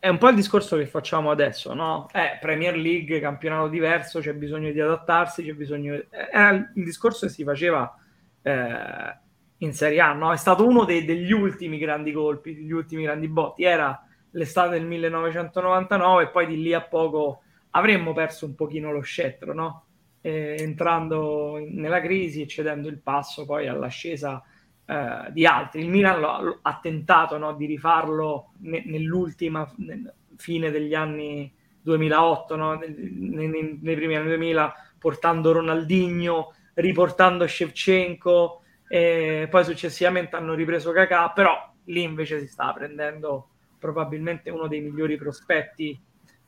è 0.02 0.08
un 0.08 0.18
po' 0.18 0.30
il 0.30 0.34
discorso 0.34 0.76
che 0.76 0.86
facciamo 0.86 1.30
adesso, 1.30 1.74
no? 1.74 2.08
Eh, 2.12 2.36
Premier 2.40 2.76
League, 2.76 3.20
campionato 3.20 3.68
diverso, 3.68 4.18
c'è 4.18 4.34
bisogno 4.34 4.72
di 4.72 4.80
adattarsi, 4.80 5.44
c'è 5.44 5.52
bisogno... 5.52 5.94
Era 6.10 6.50
il 6.50 6.82
discorso 6.82 7.26
che 7.26 7.32
si 7.32 7.44
faceva 7.44 7.96
eh, 8.42 9.16
in 9.58 9.72
Serie 9.72 10.00
A, 10.00 10.12
no? 10.12 10.32
È 10.32 10.36
stato 10.36 10.66
uno 10.66 10.84
dei, 10.84 11.04
degli 11.04 11.30
ultimi 11.30 11.78
grandi 11.78 12.10
colpi, 12.10 12.52
degli 12.52 12.72
ultimi 12.72 13.04
grandi 13.04 13.28
botti. 13.28 13.62
Era 13.62 14.04
l'estate 14.32 14.70
del 14.70 14.86
1999 14.86 16.22
e 16.24 16.28
poi 16.30 16.46
di 16.48 16.60
lì 16.60 16.74
a 16.74 16.82
poco 16.82 17.42
avremmo 17.70 18.12
perso 18.12 18.44
un 18.44 18.56
pochino 18.56 18.90
lo 18.90 19.02
scettro, 19.02 19.54
no? 19.54 19.84
Eh, 20.20 20.56
entrando 20.58 21.64
nella 21.64 22.00
crisi 22.00 22.42
e 22.42 22.48
cedendo 22.48 22.88
il 22.88 22.98
passo 22.98 23.44
poi 23.44 23.68
all'ascesa 23.68 24.42
eh, 24.84 25.30
di 25.30 25.46
altri. 25.46 25.82
Il 25.82 25.88
Milan 25.88 26.20
lo, 26.20 26.58
ha 26.62 26.78
tentato 26.82 27.38
no, 27.38 27.54
di 27.54 27.66
rifarlo 27.66 28.52
ne, 28.60 28.82
nell'ultima 28.86 29.70
nel 29.76 30.12
fine 30.36 30.70
degli 30.70 30.94
anni 30.94 31.52
2008, 31.82 32.56
no, 32.56 32.74
nei, 32.74 32.94
nei, 32.94 33.78
nei, 33.80 33.94
primi 33.94 34.16
anni 34.16 34.28
2000, 34.28 34.74
portando 34.98 35.52
Ronaldinho, 35.52 36.54
riportando 36.74 37.46
Shevchenko, 37.46 38.62
e 38.88 39.46
poi 39.50 39.64
successivamente 39.64 40.36
hanno 40.36 40.54
ripreso 40.54 40.92
Kakà, 40.92 41.30
però 41.30 41.72
lì 41.84 42.02
invece 42.02 42.40
si 42.40 42.46
stava 42.46 42.74
prendendo 42.74 43.48
probabilmente 43.78 44.50
uno 44.50 44.68
dei 44.68 44.80
migliori 44.80 45.16
prospetti 45.16 45.98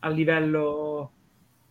a 0.00 0.08
livello, 0.08 1.12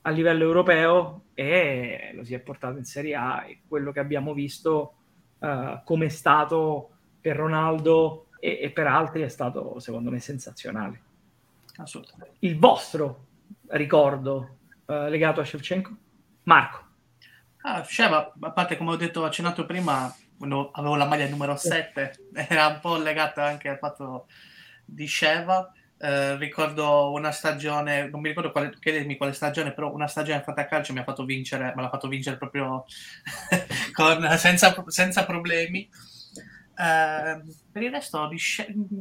a 0.01 0.10
livello 0.10 0.43
europeo 0.43 1.25
e 1.34 2.12
lo 2.13 2.24
si 2.24 2.34
è 2.34 2.39
portato 2.39 2.77
in 2.77 2.84
Serie 2.84 3.15
A 3.15 3.46
e 3.48 3.62
quello 3.67 3.91
che 3.91 4.00
abbiamo 4.00 4.34
visto 4.34 4.96
uh, 5.44 5.84
come 5.84 6.06
è 6.06 6.10
stato 6.10 6.90
per 7.20 7.36
Ronaldo 7.36 8.28
e, 8.40 8.60
e, 8.62 8.72
per 8.72 8.88
altri 8.88 9.22
è 9.22 9.30
stato 9.30 9.80
secondo 9.80 10.10
me 10.10 10.20
sensazionale. 10.20 11.02
Assolutamente. 11.78 12.38
Il 12.40 12.58
vostro 12.58 13.26
ricordo 13.68 14.58
uh, 14.86 15.08
legato 15.08 15.42
a 15.42 15.46
Shevchenko? 15.46 15.96
Marco. 16.44 16.82
Ah, 17.66 17.84
Sheva, 17.84 18.34
a 18.42 18.52
parte 18.52 18.76
come 18.76 18.92
ho 18.92 18.96
detto, 18.98 19.24
accennato 19.24 19.66
prima, 19.66 20.14
quando 20.38 20.72
avevo 20.72 20.96
la 20.96 21.06
maglia 21.06 21.28
numero 21.30 21.56
7, 21.56 22.30
era 22.50 22.68
un 22.68 22.80
po' 22.82 22.98
legata 22.98 23.46
anche 23.46 23.70
al 23.70 23.78
fatto 23.78 24.28
di 24.84 25.08
Sheva. 25.08 25.72
Eh, 25.98 26.36
ricordo 26.36 27.14
una 27.14 27.32
stagione, 27.32 28.10
non 28.10 28.20
mi 28.20 28.28
ricordo 28.28 28.52
quale, 28.52 28.74
chiedermi 28.78 29.16
quale 29.16 29.32
stagione, 29.32 29.72
però 29.72 29.94
una 29.94 30.08
stagione 30.08 30.42
fatta 30.42 30.62
a 30.62 30.66
calcio 30.66 30.92
mi 30.92 31.00
ha 31.00 31.04
fatto 31.06 31.24
vincere, 31.24 31.72
me 31.74 31.82
l'ha 31.82 31.90
fatto 31.90 32.10
vincere 32.10 32.36
proprio 32.36 32.84
con, 33.94 34.28
senza, 34.38 34.84
senza, 34.88 35.26
problemi. 35.26 35.90
Eh, 36.76 37.42
per 37.72 37.84
il 37.84 37.92
resto, 37.92 38.30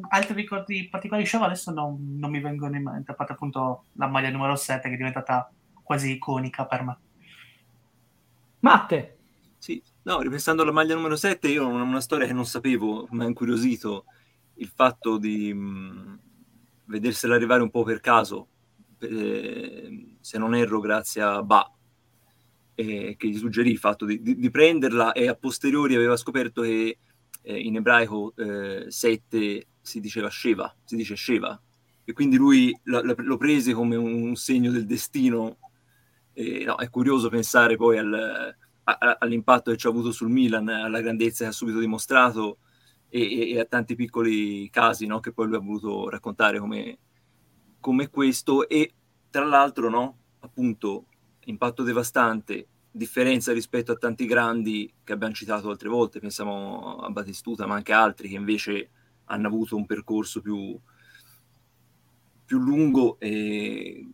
altri 0.08 0.34
ricordi 0.34 0.88
particolari 0.88 1.24
di 1.24 1.28
Sheva 1.28 1.46
adesso 1.46 1.72
non, 1.72 2.16
non 2.18 2.30
mi 2.30 2.40
vengono 2.40 2.76
in 2.76 2.82
mente, 2.82 3.10
a 3.10 3.14
parte 3.14 3.32
appunto 3.32 3.84
la 3.94 4.06
maglia 4.06 4.30
numero 4.30 4.54
7 4.54 4.88
che 4.88 4.94
è 4.94 4.96
diventata 4.96 5.50
quasi 5.82 6.12
iconica 6.12 6.66
per 6.66 6.82
me. 6.84 6.98
Matte. 8.60 9.16
Sì, 9.58 9.82
no, 10.02 10.20
ripensando 10.20 10.62
alla 10.62 10.72
maglia 10.72 10.94
numero 10.94 11.16
7, 11.16 11.48
io 11.48 11.64
ho 11.64 11.68
una, 11.68 11.82
una 11.82 12.00
storia 12.00 12.26
che 12.26 12.32
non 12.32 12.46
sapevo, 12.46 13.08
mi 13.10 13.24
ha 13.24 13.26
incuriosito 13.26 14.04
il 14.54 14.70
fatto 14.74 15.18
di 15.18 15.52
mh, 15.52 16.20
vedersela 16.86 17.34
arrivare 17.34 17.62
un 17.62 17.70
po' 17.70 17.82
per 17.82 18.00
caso, 18.00 18.48
eh, 18.98 20.16
se 20.20 20.38
non 20.38 20.54
erro 20.54 20.80
grazie 20.80 21.22
a 21.22 21.42
Ba, 21.42 21.70
eh, 22.74 23.14
che 23.16 23.28
gli 23.28 23.36
suggerì 23.36 23.70
il 23.70 23.78
fatto 23.78 24.04
di, 24.04 24.22
di, 24.22 24.36
di, 24.36 24.50
prenderla 24.50 25.12
e 25.12 25.28
a 25.28 25.34
posteriori 25.34 25.94
aveva 25.94 26.16
scoperto 26.16 26.62
che 26.62 26.98
eh, 27.42 27.58
in 27.58 27.76
ebraico 27.76 28.32
7 28.36 29.38
eh, 29.38 29.66
si 29.80 30.00
diceva 30.00 30.30
Sheva, 30.30 30.74
si 30.84 30.96
dice 30.96 31.16
Sheva, 31.16 31.60
e 32.04 32.12
quindi 32.12 32.36
lui 32.36 32.76
lo, 32.84 33.02
lo 33.02 33.36
prese 33.36 33.72
come 33.72 33.96
un 33.96 34.34
segno 34.36 34.70
del 34.70 34.86
destino 34.86 35.58
e, 36.32 36.64
no, 36.64 36.76
è 36.76 36.88
curioso 36.88 37.28
pensare 37.28 37.76
poi 37.76 37.98
al, 37.98 38.54
a, 38.84 39.16
all'impatto 39.18 39.70
che 39.70 39.76
ci 39.76 39.86
ha 39.86 39.90
avuto 39.90 40.12
sul 40.12 40.30
Milan, 40.30 40.68
alla 40.68 41.00
grandezza 41.00 41.44
che 41.44 41.50
ha 41.50 41.52
subito 41.52 41.78
dimostrato 41.78 42.58
e, 43.08 43.50
e 43.50 43.60
a 43.60 43.64
tanti 43.64 43.94
piccoli 43.94 44.70
casi 44.70 45.06
no, 45.06 45.20
che 45.20 45.32
poi 45.32 45.46
lui 45.46 45.56
ha 45.56 45.60
voluto 45.60 46.08
raccontare 46.08 46.58
come, 46.58 46.98
come 47.78 48.08
questo. 48.08 48.68
E 48.68 48.92
tra 49.30 49.44
l'altro, 49.44 49.90
no, 49.90 50.18
appunto, 50.40 51.06
impatto 51.44 51.82
devastante, 51.82 52.66
differenza 52.90 53.52
rispetto 53.52 53.92
a 53.92 53.96
tanti 53.96 54.26
grandi 54.26 54.92
che 55.02 55.12
abbiamo 55.12 55.34
citato 55.34 55.70
altre 55.70 55.88
volte, 55.88 56.20
pensiamo 56.20 56.96
a 56.96 57.10
Batistuta, 57.10 57.66
ma 57.66 57.74
anche 57.74 57.92
altri 57.92 58.28
che 58.28 58.36
invece 58.36 58.90
hanno 59.26 59.46
avuto 59.46 59.76
un 59.76 59.86
percorso 59.86 60.40
più, 60.40 60.78
più 62.44 62.58
lungo 62.58 63.18
e 63.18 64.06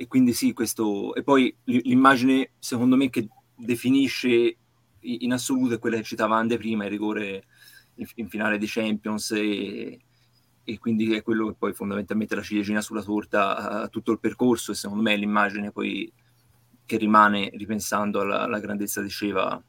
e 0.00 0.06
quindi 0.06 0.32
sì, 0.32 0.54
questo... 0.54 1.14
E 1.14 1.22
poi 1.22 1.54
l'immagine, 1.64 2.52
secondo 2.58 2.96
me, 2.96 3.10
che 3.10 3.28
definisce 3.54 4.56
in 5.00 5.30
assoluto 5.30 5.74
è 5.74 5.78
quella 5.78 5.98
che 5.98 6.04
citava 6.04 6.38
Ande 6.38 6.56
prima, 6.56 6.84
il 6.84 6.90
rigore 6.90 7.44
in, 7.96 8.06
in 8.14 8.28
finale 8.30 8.56
di 8.56 8.64
Champions 8.66 9.32
e, 9.32 10.00
e, 10.64 10.78
quindi 10.78 11.12
è 11.12 11.22
quello 11.22 11.48
che 11.48 11.56
poi 11.58 11.74
fondamentalmente 11.74 12.34
la 12.34 12.40
ciliegina 12.40 12.80
sulla 12.80 13.02
torta 13.02 13.82
a, 13.82 13.88
tutto 13.88 14.12
il 14.12 14.20
percorso 14.20 14.72
e 14.72 14.74
secondo 14.74 15.02
me 15.02 15.14
l'immagine 15.16 15.70
poi 15.70 16.10
che 16.90 16.96
rimane 16.96 17.50
ripensando 17.54 18.20
alla, 18.20 18.40
alla 18.40 18.58
grandezza 18.58 19.00
di 19.00 19.08
Sheva 19.08 19.62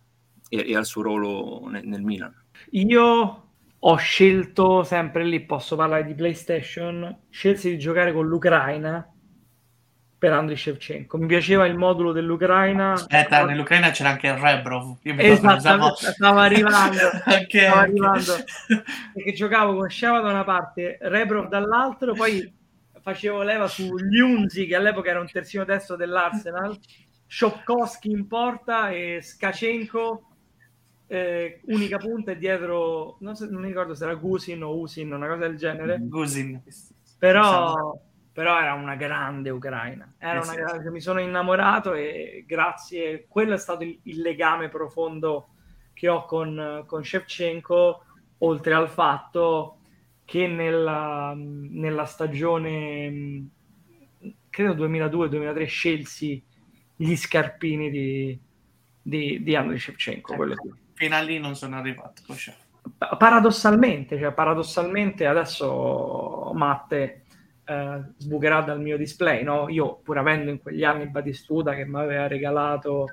e, 0.49 0.69
e, 0.71 0.75
al 0.75 0.87
suo 0.87 1.03
ruolo 1.03 1.69
nel, 1.69 1.85
nel 1.85 2.01
Milan. 2.01 2.33
Io 2.71 3.45
ho 3.77 3.95
scelto 3.97 4.83
sempre 4.83 5.23
lì, 5.23 5.39
posso 5.41 5.75
parlare 5.75 6.03
di 6.03 6.15
PlayStation, 6.15 7.25
scelsi 7.29 7.69
di 7.69 7.77
giocare 7.77 8.11
con 8.11 8.27
l'Ucraina 8.27 9.07
per 10.17 10.33
Andriy 10.33 10.57
Shevchenko. 10.57 11.19
Mi 11.19 11.27
piaceva 11.27 11.67
il 11.67 11.77
modulo 11.77 12.11
dell'Ucraina. 12.11 12.93
Aspetta, 12.93 13.45
nell'Ucraina 13.45 13.91
c'era 13.91 14.09
anche 14.09 14.27
il 14.27 14.33
Rebrov. 14.33 14.97
Io 15.03 15.13
mi 15.13 15.23
esatto, 15.23 15.55
usavo... 15.57 15.93
stava 15.95 16.41
arrivando. 16.41 16.97
anche, 17.25 17.59
stava 17.59 17.81
arrivando. 17.81 18.33
Perché 19.13 19.33
giocavo 19.33 19.75
con 19.75 19.89
Sheva 19.91 20.21
da 20.21 20.29
una 20.31 20.43
parte, 20.43 20.97
Rebrov 21.01 21.49
dall'altro, 21.49 22.13
poi 22.13 22.51
facevo 22.99 23.41
leva 23.43 23.67
su 23.67 23.95
Liunzi, 23.95 24.65
che 24.65 24.75
all'epoca 24.75 25.09
era 25.09 25.19
un 25.19 25.29
terzino 25.29 25.65
destro 25.65 25.95
dell'Arsenal, 25.95 26.77
Shopkowski 27.33 28.11
in 28.11 28.27
porta 28.27 28.89
e 28.89 29.21
Skachenko 29.21 30.27
eh, 31.07 31.61
unica 31.67 31.97
punta 31.97 32.31
e 32.31 32.37
dietro, 32.37 33.15
non, 33.21 33.37
so, 33.37 33.49
non 33.49 33.61
mi 33.61 33.69
ricordo 33.69 33.95
se 33.95 34.03
era 34.03 34.15
Gusin 34.15 34.61
o 34.63 34.77
Usin, 34.77 35.13
una 35.13 35.27
cosa 35.27 35.47
del 35.47 35.55
genere. 35.55 35.97
Gusin. 36.01 36.61
Però 37.17 37.97
però 38.33 38.59
era 38.59 38.73
una 38.73 38.95
grande 38.95 39.49
Ucraina. 39.49 40.13
Era 40.17 40.41
eh 40.41 40.43
una 40.43 40.55
grande, 40.55 40.91
mi 40.91 40.99
sono 40.99 41.21
innamorato 41.21 41.93
e 41.93 42.43
grazie, 42.45 43.25
quello 43.29 43.53
è 43.53 43.57
stato 43.57 43.83
il, 43.83 43.97
il 44.03 44.19
legame 44.19 44.67
profondo 44.67 45.51
che 45.93 46.09
ho 46.09 46.25
con, 46.25 46.83
con 46.85 47.03
Shevchenko, 47.03 48.03
oltre 48.39 48.73
al 48.73 48.89
fatto 48.89 49.77
che 50.25 50.47
nella, 50.47 51.33
nella 51.35 52.05
stagione, 52.05 53.47
credo 54.49 54.85
2002-2003, 54.85 55.65
scelsi 55.65 56.43
gli 57.01 57.15
scarpini 57.15 57.89
di, 57.89 58.39
di, 59.01 59.41
di 59.41 59.55
Andriy 59.55 59.79
Shevchenko. 59.79 60.33
Ecco, 60.33 60.77
fino 60.93 61.15
a 61.15 61.21
lì 61.21 61.39
non 61.39 61.55
sono 61.55 61.77
arrivato. 61.77 62.21
Paradossalmente, 63.17 64.19
cioè, 64.19 64.31
paradossalmente 64.33 65.25
adesso 65.25 66.51
Matte 66.53 67.23
eh, 67.65 68.01
sbucherà 68.17 68.61
dal 68.61 68.79
mio 68.79 68.97
display. 68.97 69.43
No? 69.43 69.67
Io, 69.69 69.97
pur 69.97 70.19
avendo 70.19 70.51
in 70.51 70.61
quegli 70.61 70.83
anni 70.83 71.07
Batistuta 71.07 71.73
che 71.73 71.85
mi 71.85 71.97
aveva 71.97 72.27
regalato 72.27 73.07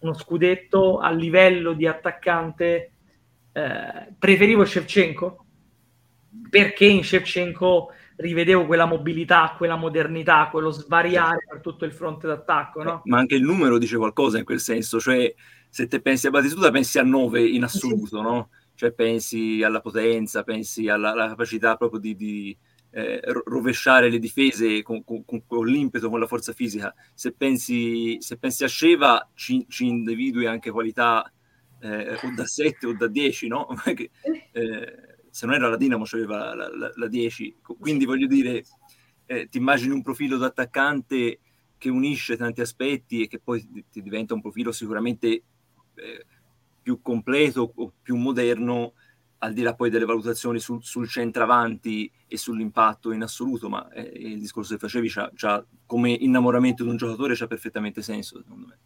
uno 0.00 0.14
scudetto 0.14 0.98
a 0.98 1.10
livello 1.10 1.74
di 1.74 1.86
attaccante, 1.86 2.92
eh, 3.52 4.14
preferivo 4.18 4.64
Shevchenko 4.64 5.44
perché 6.50 6.86
in 6.86 7.04
Shevchenko 7.04 7.92
rivedevo 8.18 8.66
quella 8.66 8.84
mobilità, 8.84 9.54
quella 9.56 9.76
modernità, 9.76 10.48
quello 10.50 10.70
svariare 10.70 11.44
per 11.48 11.60
tutto 11.60 11.84
il 11.84 11.92
fronte 11.92 12.26
d'attacco. 12.26 12.82
No? 12.82 13.02
Ma 13.04 13.18
anche 13.18 13.36
il 13.36 13.42
numero 13.42 13.78
dice 13.78 13.96
qualcosa 13.96 14.38
in 14.38 14.44
quel 14.44 14.60
senso, 14.60 14.98
cioè 14.98 15.32
se 15.68 15.86
te 15.86 16.00
pensi 16.00 16.26
a 16.26 16.30
Batistuta 16.30 16.70
pensi 16.70 16.98
a 16.98 17.04
9 17.04 17.46
in 17.46 17.62
assoluto, 17.62 18.20
no? 18.20 18.50
Cioè 18.74 18.92
pensi 18.92 19.62
alla 19.62 19.80
potenza, 19.80 20.42
pensi 20.42 20.88
alla, 20.88 21.12
alla 21.12 21.28
capacità 21.28 21.76
proprio 21.76 22.00
di, 22.00 22.16
di 22.16 22.56
eh, 22.90 23.20
rovesciare 23.44 24.08
le 24.08 24.18
difese 24.18 24.82
con, 24.82 25.04
con, 25.04 25.24
con, 25.24 25.66
l'impeto, 25.66 26.08
con 26.08 26.20
la 26.20 26.26
forza 26.26 26.52
fisica. 26.52 26.92
Se 27.14 27.32
pensi, 27.32 28.16
se 28.20 28.36
pensi 28.36 28.64
a 28.64 28.68
Sheva, 28.68 29.30
ci, 29.34 29.64
ci 29.68 29.86
individui 29.86 30.46
anche 30.46 30.70
qualità 30.70 31.30
eh, 31.80 32.14
o 32.14 32.32
da 32.34 32.46
7 32.46 32.86
o 32.86 32.94
da 32.94 33.06
10, 33.06 33.48
no? 33.48 33.68
eh, 34.52 35.17
se 35.38 35.46
non 35.46 35.54
era 35.54 35.68
la 35.68 35.76
Dinamo, 35.76 36.02
c'aveva 36.04 36.52
la, 36.52 36.68
la, 36.74 36.90
la 36.92 37.06
10. 37.06 37.58
Quindi 37.62 38.04
voglio 38.06 38.26
dire, 38.26 38.64
eh, 39.26 39.46
ti 39.48 39.58
immagini 39.58 39.92
un 39.94 40.02
profilo 40.02 40.36
d'attaccante 40.36 41.38
che 41.78 41.88
unisce 41.88 42.36
tanti 42.36 42.60
aspetti 42.60 43.22
e 43.22 43.28
che 43.28 43.38
poi 43.38 43.84
ti 43.88 44.02
diventa 44.02 44.34
un 44.34 44.40
profilo 44.40 44.72
sicuramente 44.72 45.28
eh, 45.94 46.26
più 46.82 47.00
completo 47.00 47.72
o 47.72 47.92
più 48.02 48.16
moderno 48.16 48.94
al 49.38 49.52
di 49.52 49.62
là 49.62 49.76
poi 49.76 49.90
delle 49.90 50.06
valutazioni 50.06 50.58
sul, 50.58 50.82
sul 50.82 51.08
centravanti 51.08 52.10
e 52.26 52.36
sull'impatto 52.36 53.12
in 53.12 53.22
assoluto, 53.22 53.68
ma 53.68 53.88
eh, 53.92 54.10
il 54.16 54.40
discorso 54.40 54.74
che 54.74 54.80
facevi 54.80 55.08
c'ha, 55.08 55.30
c'ha, 55.36 55.64
come 55.86 56.10
innamoramento 56.10 56.82
di 56.82 56.90
un 56.90 56.96
giocatore 56.96 57.36
c'ha 57.36 57.46
perfettamente 57.46 58.02
senso, 58.02 58.42
secondo 58.42 58.66
me. 58.66 58.78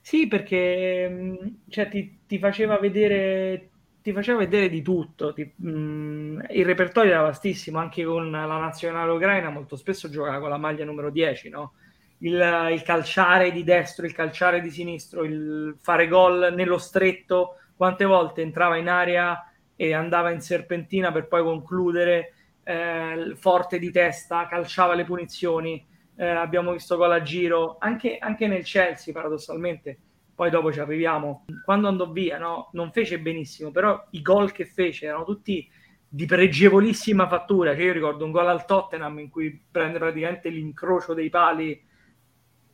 Sì, 0.00 0.26
perché 0.26 1.08
mm, 1.08 1.46
cioè, 1.68 1.88
ti, 1.88 2.18
ti, 2.26 2.40
faceva 2.40 2.76
vedere, 2.80 3.70
ti 4.02 4.12
faceva 4.12 4.38
vedere 4.38 4.68
di 4.68 4.82
tutto. 4.82 5.32
Ti, 5.32 5.52
mh, 5.56 5.70
mm, 5.70 6.40
il 6.50 6.64
repertorio 6.64 7.12
era 7.12 7.22
vastissimo, 7.22 7.78
anche 7.78 8.04
con 8.04 8.30
la 8.30 8.46
nazionale 8.46 9.10
ucraina 9.12 9.50
molto 9.50 9.76
spesso 9.76 10.08
giocava 10.08 10.38
con 10.40 10.48
la 10.48 10.56
maglia 10.58 10.84
numero 10.84 11.10
10, 11.10 11.48
no? 11.50 11.72
il, 12.20 12.68
il 12.72 12.82
calciare 12.82 13.52
di 13.52 13.64
destro, 13.64 14.06
il 14.06 14.12
calciare 14.12 14.60
di 14.60 14.70
sinistro, 14.70 15.24
il 15.24 15.76
fare 15.80 16.08
gol 16.08 16.52
nello 16.54 16.78
stretto, 16.78 17.56
quante 17.76 18.04
volte 18.04 18.42
entrava 18.42 18.76
in 18.76 18.88
area 18.88 19.50
e 19.76 19.94
andava 19.94 20.30
in 20.30 20.40
serpentina 20.40 21.12
per 21.12 21.28
poi 21.28 21.42
concludere 21.42 22.34
eh, 22.62 23.32
forte 23.36 23.78
di 23.78 23.90
testa, 23.90 24.46
calciava 24.46 24.94
le 24.94 25.04
punizioni, 25.04 25.84
eh, 26.16 26.26
abbiamo 26.26 26.72
visto 26.72 26.96
gol 26.96 27.12
a 27.12 27.22
giro, 27.22 27.76
anche, 27.78 28.18
anche, 28.18 28.46
nel 28.46 28.64
Chelsea 28.64 29.14
paradossalmente, 29.14 29.98
poi 30.40 30.48
dopo 30.48 30.72
ci 30.72 30.80
arriviamo, 30.80 31.44
quando 31.66 31.86
andò 31.86 32.10
via 32.10 32.38
no? 32.38 32.70
non 32.72 32.92
fece 32.92 33.20
benissimo, 33.20 33.70
però 33.70 34.06
i 34.12 34.22
gol 34.22 34.52
che 34.52 34.64
fece 34.64 35.04
erano 35.04 35.26
tutti 35.26 35.70
di 36.08 36.24
pregevolissima 36.24 37.28
fattura, 37.28 37.74
che 37.74 37.82
io 37.82 37.92
ricordo 37.92 38.24
un 38.24 38.30
gol 38.30 38.48
al 38.48 38.64
Tottenham 38.64 39.18
in 39.18 39.28
cui 39.28 39.62
prende 39.70 39.98
praticamente 39.98 40.48
l'incrocio 40.48 41.12
dei 41.12 41.28
pali. 41.28 41.78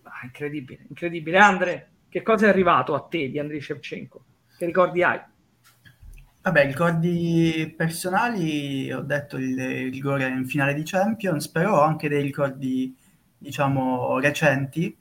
Ah, 0.02 0.20
incredibile, 0.22 0.86
incredibile. 0.88 1.38
Andre, 1.38 1.90
che 2.08 2.22
cosa 2.22 2.46
è 2.46 2.50
arrivato 2.50 2.94
a 2.94 3.00
te 3.00 3.30
di 3.30 3.40
Andriy 3.40 3.60
Shevchenko? 3.60 4.24
Che 4.56 4.64
ricordi 4.64 5.02
hai? 5.02 5.20
Vabbè, 6.42 6.66
ricordi 6.66 7.74
personali, 7.76 8.92
ho 8.92 9.00
detto 9.00 9.38
il 9.38 9.90
rigore 9.90 10.28
in 10.28 10.46
finale 10.46 10.72
di 10.72 10.84
Champions, 10.84 11.48
però 11.48 11.78
ho 11.78 11.82
anche 11.82 12.08
dei 12.08 12.22
ricordi, 12.22 12.96
diciamo, 13.36 14.20
recenti, 14.20 14.96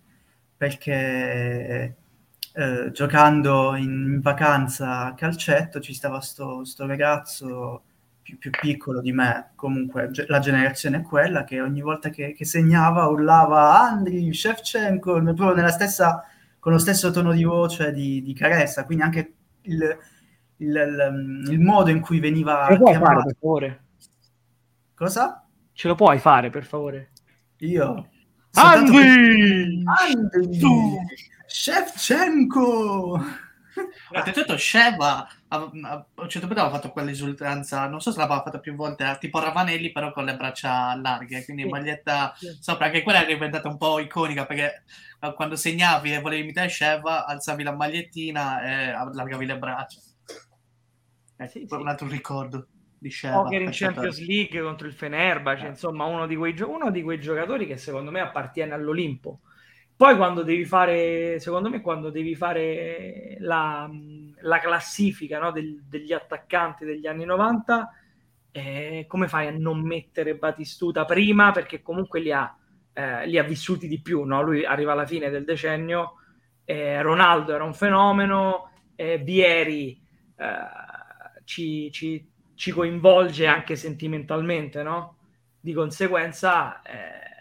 perché 0.57 1.95
eh, 2.57 2.89
giocando 2.91 3.75
in 3.75 4.21
vacanza 4.21 5.07
a 5.07 5.13
calcetto 5.13 5.81
ci 5.81 5.93
stava 5.93 6.21
sto, 6.21 6.63
sto 6.63 6.85
ragazzo 6.85 7.83
più, 8.21 8.37
più, 8.37 8.49
piccolo 8.49 9.01
di 9.01 9.11
me, 9.11 9.51
comunque 9.55 10.09
la 10.27 10.39
generazione 10.39 10.97
è 10.97 11.01
quella 11.01 11.43
che 11.43 11.59
ogni 11.59 11.81
volta 11.81 12.09
che, 12.09 12.33
che 12.33 12.45
segnava 12.45 13.07
urlava 13.07 13.81
Andri, 13.81 14.33
Shevchenko, 14.33 15.21
proprio 15.21 15.53
nella 15.53 15.69
stessa, 15.69 16.23
con 16.57 16.71
lo 16.71 16.77
stesso 16.77 17.11
tono 17.11 17.33
di 17.33 17.43
voce 17.43 17.91
di, 17.91 18.23
di 18.23 18.33
Caressa, 18.33 18.85
quindi 18.85 19.03
anche 19.03 19.33
il, 19.63 19.97
il, 20.57 20.67
il, 20.67 21.51
il, 21.51 21.59
modo 21.59 21.89
in 21.89 21.99
cui 21.99 22.19
veniva 22.19 22.65
Ce 22.67 22.71
lo 22.71 22.77
puoi 22.77 22.91
chiamato. 22.91 23.13
fare, 23.13 23.25
per 23.25 23.35
favore? 23.37 23.83
Cosa? 24.95 25.45
Ce 25.73 25.87
lo 25.89 25.95
puoi 25.95 26.19
fare, 26.19 26.49
per 26.49 26.63
favore? 26.63 27.11
Io? 27.57 28.09
Andri! 28.53 29.83
Andri! 29.83 30.59
Shevchenko! 31.55 33.17
Oltretutto 34.11 34.57
Sheva 34.57 35.25
a, 35.47 35.55
a, 35.57 36.05
un 36.15 36.29
certo 36.29 36.47
punto 36.47 36.61
aveva 36.61 36.75
fatto 36.75 36.91
quell'esultanza, 36.91 37.87
non 37.87 38.01
so 38.01 38.11
se 38.11 38.19
l'aveva 38.19 38.41
fatta 38.41 38.59
più 38.59 38.75
volte, 38.75 39.17
tipo 39.21 39.39
Ravanelli 39.39 39.93
però 39.93 40.11
con 40.11 40.25
le 40.25 40.35
braccia 40.35 40.93
larghe, 40.95 41.45
quindi 41.45 41.63
sì. 41.63 41.69
maglietta 41.69 42.33
sì. 42.35 42.57
sopra, 42.59 42.87
anche 42.87 43.03
quella 43.03 43.23
è 43.23 43.25
diventata 43.25 43.69
un 43.69 43.77
po' 43.77 43.99
iconica 43.99 44.45
perché 44.45 44.83
eh, 45.21 45.33
quando 45.33 45.55
segnavi 45.55 46.13
e 46.13 46.19
volevi 46.19 46.43
imitare 46.43 46.67
Sheva, 46.67 47.25
alzavi 47.25 47.63
la 47.63 47.73
magliettina 47.73 48.61
e 48.61 48.89
allargavi 48.89 49.45
le 49.45 49.57
braccia. 49.57 49.99
Eh, 51.37 51.47
sì, 51.47 51.65
un 51.69 51.87
altro 51.87 52.07
ricordo 52.09 52.67
di 52.97 53.09
Sheva. 53.09 53.43
Poker 53.43 53.61
in 53.61 53.69
Champions 53.71 54.19
League 54.19 54.61
contro 54.61 54.87
il 54.87 54.93
Fenerbahce, 54.93 55.65
eh. 55.65 55.69
insomma 55.69 56.03
uno 56.03 56.27
di, 56.27 56.35
quei, 56.35 56.53
uno 56.61 56.91
di 56.91 57.01
quei 57.01 57.19
giocatori 57.19 57.65
che 57.65 57.77
secondo 57.77 58.11
me 58.11 58.19
appartiene 58.19 58.73
all'Olimpo 58.73 59.39
poi 59.95 60.17
quando 60.17 60.43
devi 60.43 60.65
fare, 60.65 61.39
secondo 61.39 61.69
me, 61.69 61.81
quando 61.81 62.09
devi 62.09 62.35
fare 62.35 63.37
la, 63.39 63.89
la 64.41 64.59
classifica 64.59 65.39
no, 65.39 65.51
del, 65.51 65.83
degli 65.87 66.11
attaccanti 66.11 66.83
degli 66.83 67.07
anni 67.07 67.23
90, 67.23 67.91
eh, 68.51 69.05
come 69.07 69.27
fai 69.27 69.47
a 69.47 69.51
non 69.51 69.81
mettere 69.81 70.35
Batistuta 70.35 71.05
prima? 71.05 71.51
Perché 71.51 71.81
comunque 71.81 72.19
li 72.19 72.31
ha, 72.31 72.53
eh, 72.93 73.25
li 73.27 73.37
ha 73.37 73.43
vissuti 73.43 73.87
di 73.87 74.01
più, 74.01 74.23
no? 74.23 74.41
Lui 74.41 74.65
arriva 74.65 74.91
alla 74.91 75.05
fine 75.05 75.29
del 75.29 75.45
decennio, 75.45 76.15
eh, 76.65 77.01
Ronaldo 77.01 77.53
era 77.53 77.63
un 77.63 77.73
fenomeno, 77.73 78.71
eh, 78.95 79.19
Bieri 79.19 80.01
eh, 80.37 81.43
ci, 81.45 81.91
ci, 81.91 82.25
ci, 82.55 82.71
coinvolge 82.71 83.47
anche 83.47 83.75
sentimentalmente, 83.75 84.83
no? 84.83 85.17
Di 85.59 85.73
conseguenza 85.73 86.81
eh, 86.81 87.34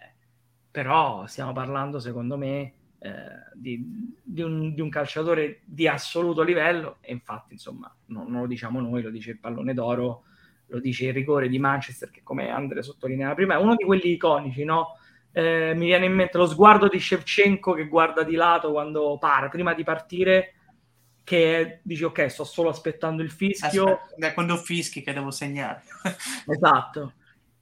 però 0.75 1.25
stiamo 1.28 1.52
parlando, 1.52 2.00
secondo 2.00 2.37
me, 2.37 2.73
eh, 2.99 3.11
di, 3.52 4.11
di, 4.21 4.43
un, 4.43 4.75
di, 4.75 4.81
un, 4.81 4.88
calciatore 4.88 5.61
di 5.64 5.87
assoluto 5.87 6.43
livello 6.43 6.97
e 7.00 7.12
infatti, 7.12 7.52
insomma, 7.52 7.95
non, 8.07 8.28
non, 8.28 8.40
lo 8.40 8.47
diciamo 8.49 8.81
noi, 8.81 9.00
lo 9.00 9.11
dice 9.11 9.31
il 9.31 9.38
pallone 9.38 9.73
d'oro, 9.73 10.25
lo 10.66 10.81
dice 10.81 11.07
il 11.07 11.12
rigore 11.12 11.49
di 11.49 11.61
Manchester, 11.61 12.11
che 12.11 12.25
come 12.25 12.50
Andre 12.50 12.83
sottolineava 12.83 13.35
prima, 13.35 13.54
è 13.54 13.62
uno 13.62 13.76
di 13.76 13.85
quelli 13.85 14.11
iconici, 14.11 14.64
no? 14.64 14.99
Eh, 15.31 15.75
mi 15.76 15.87
viene 15.87 16.07
in 16.07 16.12
mente 16.12 16.38
lo 16.38 16.47
sguardo 16.47 16.88
di 16.88 16.99
Shevchenko 16.99 17.75
che 17.75 17.87
guarda 17.87 18.25
di 18.25 18.34
lato 18.34 18.73
quando 18.73 19.17
para, 19.21 19.49
prima 19.49 19.75
di 19.75 19.84
partire, 19.84 20.54
che 21.23 21.78
dice 21.84 22.06
ok, 22.06 22.28
sto 22.28 22.43
solo 22.43 22.71
aspettando 22.71 23.23
il 23.23 23.30
fischio. 23.30 24.00
Aspetta, 24.02 24.34
quando 24.34 24.56
fischi 24.56 25.02
che 25.02 25.13
devo 25.13 25.30
segnare. 25.30 25.84
esatto 26.50 27.13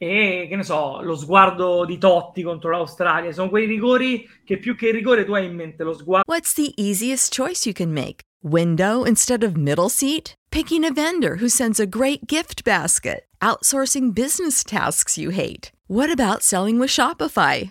e 0.02 0.46
che 0.48 0.56
ne 0.56 0.64
so, 0.64 1.00
lo 1.00 1.14
sguardo 1.14 1.84
di 1.84 1.96
Totti 1.96 2.42
contro 2.42 2.70
l'Australia. 2.70 3.30
Sono 3.30 3.48
quei 3.48 3.66
rigori 3.66 4.28
che 4.44 4.58
più 4.58 4.74
che 4.74 4.88
il 4.88 4.94
rigore 4.94 5.24
tu 5.24 5.32
hai 5.32 5.46
in 5.46 5.54
mente 5.54 5.84
lo 5.84 5.92
sguardo. 5.92 6.28
What's 6.28 6.54
the 6.54 6.72
easiest 6.76 7.32
choice 7.32 7.64
you 7.64 7.72
can 7.72 7.92
make? 7.92 8.22
Window 8.42 9.04
instead 9.04 9.44
of 9.44 9.54
middle 9.56 9.88
seat? 9.88 10.34
Picking 10.50 10.84
a 10.84 10.92
vendor 10.92 11.36
who 11.36 11.48
sends 11.48 11.78
a 11.78 11.86
great 11.86 12.26
gift 12.26 12.64
basket? 12.64 13.26
Outsourcing 13.40 14.12
business 14.12 14.64
tasks 14.64 15.16
you 15.16 15.30
hate? 15.30 15.70
What 15.86 16.10
about 16.10 16.42
selling 16.42 16.80
with 16.80 16.90
Shopify? 16.90 17.70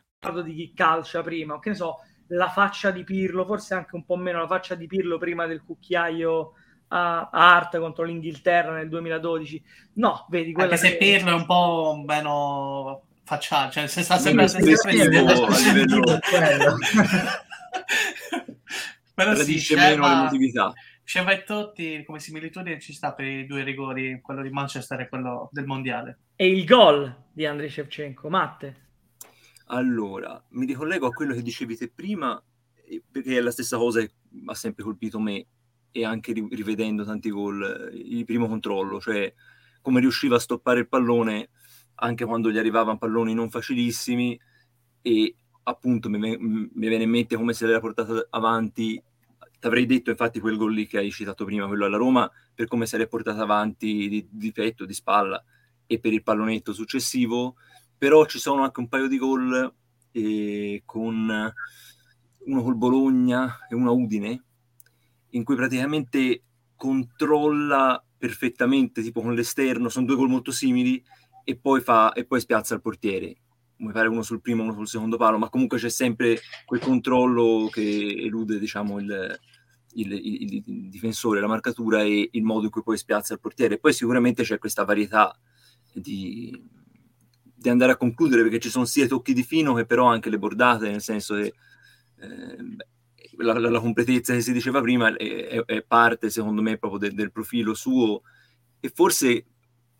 Di 0.43 0.53
chi 0.53 0.73
calcia 0.73 1.23
prima, 1.23 1.59
che 1.59 1.69
ne 1.69 1.75
so, 1.75 1.97
la 2.27 2.49
faccia 2.49 2.91
di 2.91 3.03
Pirlo, 3.03 3.43
forse 3.45 3.73
anche 3.73 3.95
un 3.95 4.05
po' 4.05 4.15
meno 4.15 4.39
la 4.39 4.47
faccia 4.47 4.75
di 4.75 4.85
Pirlo 4.85 5.17
prima 5.17 5.47
del 5.47 5.63
cucchiaio 5.63 6.53
a 6.89 7.29
Art 7.31 7.79
contro 7.79 8.03
l'Inghilterra 8.03 8.73
nel 8.73 8.87
2012. 8.87 9.63
No, 9.93 10.27
vedi 10.29 10.51
quella 10.51 10.73
Anche 10.73 10.87
se 10.87 10.97
Pirlo 10.97 11.31
è 11.31 11.33
un 11.33 11.45
po' 11.45 12.03
meno 12.05 13.03
facciale, 13.23 13.71
cioè 13.71 13.87
se 13.87 14.03
sta 14.03 14.17
sempre 14.17 14.47
Però 19.13 19.35
sì, 19.35 19.59
Sheva, 19.59 19.81
meno 19.81 20.07
l'emotività. 20.07 20.71
Sheva 21.03 21.31
e 21.31 21.43
Totti 21.43 22.03
come 22.05 22.19
similitudine 22.19 22.79
ci 22.79 22.93
sta 22.93 23.13
per 23.13 23.25
i 23.25 23.45
due 23.47 23.63
rigori, 23.63 24.21
quello 24.21 24.43
di 24.43 24.49
Manchester 24.49 24.99
e 25.01 25.09
quello 25.09 25.49
del 25.51 25.65
mondiale. 25.65 26.19
E 26.35 26.47
il 26.47 26.63
gol 26.65 27.23
di 27.33 27.45
Andrei 27.45 27.69
Shevchenko, 27.69 28.29
Matte? 28.29 28.89
Allora, 29.73 30.43
mi 30.49 30.65
ricollego 30.65 31.07
a 31.07 31.11
quello 31.11 31.33
che 31.33 31.41
dicevi 31.41 31.77
te 31.77 31.89
prima, 31.89 32.41
perché 33.09 33.37
è 33.37 33.41
la 33.41 33.51
stessa 33.51 33.77
cosa 33.77 34.01
che 34.01 34.11
ha 34.45 34.53
sempre 34.53 34.83
colpito 34.83 35.17
me, 35.17 35.47
e 35.91 36.03
anche 36.03 36.33
rivedendo 36.33 37.05
tanti 37.05 37.29
gol, 37.29 37.89
il 37.93 38.25
primo 38.25 38.47
controllo, 38.47 38.99
cioè 38.99 39.33
come 39.81 40.01
riusciva 40.01 40.35
a 40.35 40.39
stoppare 40.39 40.79
il 40.79 40.87
pallone 40.87 41.49
anche 41.95 42.25
quando 42.25 42.51
gli 42.51 42.57
arrivavano 42.57 42.97
palloni 42.97 43.33
non 43.33 43.49
facilissimi, 43.49 44.37
e 45.01 45.35
appunto 45.63 46.09
mi, 46.09 46.19
mi 46.37 46.69
viene 46.73 47.03
in 47.03 47.09
mente 47.09 47.35
come 47.37 47.53
se 47.53 47.65
l'era 47.65 47.79
portata 47.79 48.27
avanti 48.29 49.01
ti 49.59 49.67
avrei 49.67 49.85
detto 49.85 50.09
infatti 50.09 50.39
quel 50.39 50.57
gol 50.57 50.73
lì 50.73 50.87
che 50.87 50.97
hai 50.97 51.11
citato 51.11 51.45
prima, 51.45 51.67
quello 51.67 51.85
alla 51.85 51.97
Roma, 51.97 52.29
per 52.53 52.67
come 52.67 52.87
si 52.87 52.95
è 52.95 53.07
portata 53.07 53.41
avanti 53.41 54.09
di, 54.09 54.27
di 54.29 54.51
petto, 54.51 54.85
di 54.85 54.93
spalla 54.93 55.41
e 55.85 55.99
per 55.99 56.11
il 56.13 56.23
pallonetto 56.23 56.73
successivo, 56.73 57.55
però 58.01 58.25
ci 58.25 58.39
sono 58.39 58.63
anche 58.63 58.79
un 58.79 58.87
paio 58.87 59.07
di 59.07 59.19
gol 59.19 59.75
eh, 60.11 60.81
con 60.87 61.53
uno 62.45 62.63
col 62.63 62.75
Bologna 62.75 63.67
e 63.69 63.75
uno 63.75 63.91
a 63.91 63.93
Udine, 63.93 64.43
in 65.29 65.43
cui 65.43 65.55
praticamente 65.55 66.41
controlla 66.75 68.03
perfettamente, 68.17 69.03
tipo 69.03 69.21
con 69.21 69.35
l'esterno, 69.35 69.87
sono 69.87 70.07
due 70.07 70.15
gol 70.15 70.29
molto 70.29 70.51
simili, 70.51 70.99
e 71.43 71.59
poi, 71.59 71.81
fa, 71.81 72.11
e 72.13 72.25
poi 72.25 72.39
spiazza 72.39 72.73
il 72.73 72.81
portiere. 72.81 73.35
Mi 73.75 73.91
pare 73.91 74.07
uno 74.07 74.23
sul 74.23 74.41
primo, 74.41 74.63
uno 74.63 74.73
sul 74.73 74.87
secondo 74.87 75.17
palo, 75.17 75.37
ma 75.37 75.49
comunque 75.49 75.77
c'è 75.77 75.89
sempre 75.89 76.39
quel 76.65 76.79
controllo 76.79 77.69
che 77.71 78.15
elude 78.17 78.57
diciamo, 78.57 78.97
il, 78.97 79.39
il, 79.93 80.11
il, 80.11 80.63
il, 80.65 80.89
difensore, 80.89 81.39
la 81.39 81.45
marcatura 81.45 82.01
e 82.01 82.29
il 82.31 82.41
modo 82.41 82.65
in 82.65 82.71
cui 82.71 82.81
poi 82.81 82.97
spiazza 82.97 83.35
il 83.35 83.39
portiere. 83.39 83.77
Poi 83.77 83.93
sicuramente 83.93 84.41
c'è 84.41 84.57
questa 84.57 84.85
varietà 84.85 85.39
di, 85.93 86.79
di 87.61 87.69
andare 87.69 87.91
a 87.91 87.95
concludere 87.95 88.41
perché 88.41 88.59
ci 88.59 88.71
sono 88.71 88.85
sia 88.85 89.05
i 89.05 89.07
tocchi 89.07 89.33
di 89.33 89.43
fino 89.43 89.75
che 89.75 89.85
però 89.85 90.07
anche 90.07 90.31
le 90.31 90.39
bordate, 90.39 90.89
nel 90.89 91.01
senso 91.01 91.35
che 91.35 91.53
eh, 92.15 92.57
la, 93.37 93.53
la, 93.59 93.69
la, 93.69 93.79
completezza 93.79 94.33
che 94.33 94.41
si 94.41 94.51
diceva 94.51 94.81
prima 94.81 95.15
è, 95.15 95.63
è 95.63 95.83
parte, 95.83 96.31
secondo 96.31 96.63
me, 96.63 96.79
proprio 96.79 96.99
de, 96.99 97.13
del 97.13 97.31
profilo 97.31 97.75
suo. 97.75 98.23
E 98.79 98.89
forse, 98.89 99.45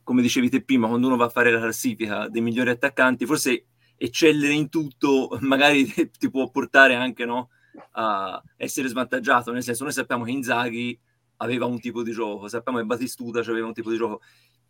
come 0.01 0.23
dicevi 0.23 0.49
te 0.49 0.63
prima, 0.63 0.87
quando 0.87 1.05
uno 1.05 1.17
va 1.17 1.25
a 1.25 1.29
fare 1.29 1.51
la 1.51 1.59
classifica 1.59 2.27
dei 2.29 2.41
migliori 2.41 2.71
attaccanti, 2.71 3.27
forse 3.27 3.67
eccellere 3.95 4.53
in 4.53 4.69
tutto 4.69 5.37
magari 5.41 5.85
ti 6.17 6.31
può 6.31 6.49
portare 6.49 6.95
anche 6.95 7.25
no, 7.25 7.49
a 7.91 8.41
essere 8.57 8.87
svantaggiato, 8.87 9.51
nel 9.51 9.61
senso 9.61 9.83
noi 9.83 9.93
sappiamo 9.93 10.23
che 10.23 10.31
Inzaghi 10.31 10.99
aveva 11.37 11.65
un 11.67 11.79
tipo 11.79 12.01
di 12.01 12.11
gioco, 12.11 12.47
sappiamo 12.47 12.79
che 12.79 12.85
Batistuta 12.85 13.39
aveva 13.41 13.67
un 13.67 13.73
tipo 13.73 13.91
di 13.91 13.97
gioco. 13.97 14.21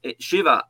E 0.01 0.17
Sceva 0.19 0.69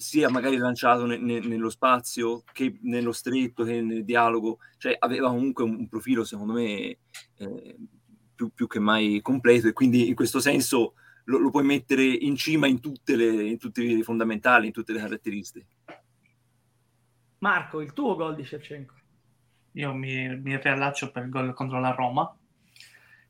sia 0.00 0.30
magari 0.30 0.56
lanciato 0.56 1.04
ne, 1.04 1.18
ne, 1.18 1.40
nello 1.40 1.68
spazio 1.68 2.42
che 2.54 2.78
nello 2.82 3.12
stretto 3.12 3.64
che 3.64 3.82
nel 3.82 4.02
dialogo, 4.02 4.58
cioè 4.78 4.96
aveva 4.98 5.28
comunque 5.28 5.62
un, 5.62 5.74
un 5.74 5.88
profilo 5.88 6.24
secondo 6.24 6.54
me 6.54 6.96
eh, 7.36 7.76
più, 8.34 8.50
più, 8.54 8.66
che 8.66 8.78
mai 8.78 9.20
completo 9.20 9.68
e 9.68 9.74
quindi 9.74 10.08
in 10.08 10.14
questo 10.14 10.40
senso 10.40 10.94
lo, 11.24 11.36
lo 11.36 11.50
puoi 11.50 11.64
mettere 11.64 12.02
in 12.02 12.34
cima 12.34 12.66
in 12.66 12.80
tutte, 12.80 13.14
le, 13.14 13.44
in 13.44 13.58
tutte 13.58 13.82
le 13.82 14.02
fondamentali, 14.02 14.68
in 14.68 14.72
tutte 14.72 14.94
le 14.94 15.00
caratteristiche. 15.00 15.66
Marco, 17.40 17.82
il 17.82 17.92
tuo 17.92 18.16
gol 18.16 18.34
di 18.34 18.44
Shevchenko? 18.44 18.94
Io 19.72 19.92
mi, 19.92 20.34
mi 20.40 20.56
riallaccio 20.56 21.10
per 21.10 21.24
il 21.24 21.30
gol 21.30 21.52
contro 21.52 21.78
la 21.78 21.90
Roma, 21.90 22.34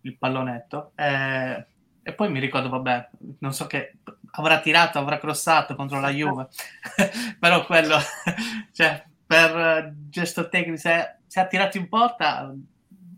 il 0.03 0.17
pallonetto. 0.17 0.93
Eh, 0.95 1.67
e 2.03 2.15
poi 2.15 2.31
mi 2.31 2.39
ricordo, 2.39 2.69
vabbè, 2.69 3.11
non 3.41 3.53
so 3.53 3.67
che 3.67 3.97
avrà 4.33 4.61
tirato, 4.61 4.99
avrà 4.99 5.19
crossato 5.19 5.75
contro 5.75 6.01
la 6.01 6.11
Juve, 6.11 6.49
però 7.39 7.65
quello, 7.65 7.97
cioè, 8.73 9.05
per 9.27 9.95
gesto 10.09 10.49
tecnico, 10.49 10.77
se, 10.77 11.17
se, 11.27 11.41
ha 11.41 11.47
tirato 11.47 11.79
in 11.79 11.89
porta, 11.89 12.55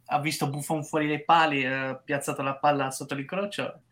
ha 0.07 0.21
visto 0.21 0.49
Buffon 0.49 0.85
fuori 0.85 1.09
dai 1.09 1.25
pali, 1.25 1.65
ha 1.65 1.95
piazzato 1.95 2.43
la 2.43 2.57
palla 2.57 2.91
sotto 2.91 3.15
l'incrocio, 3.15 3.83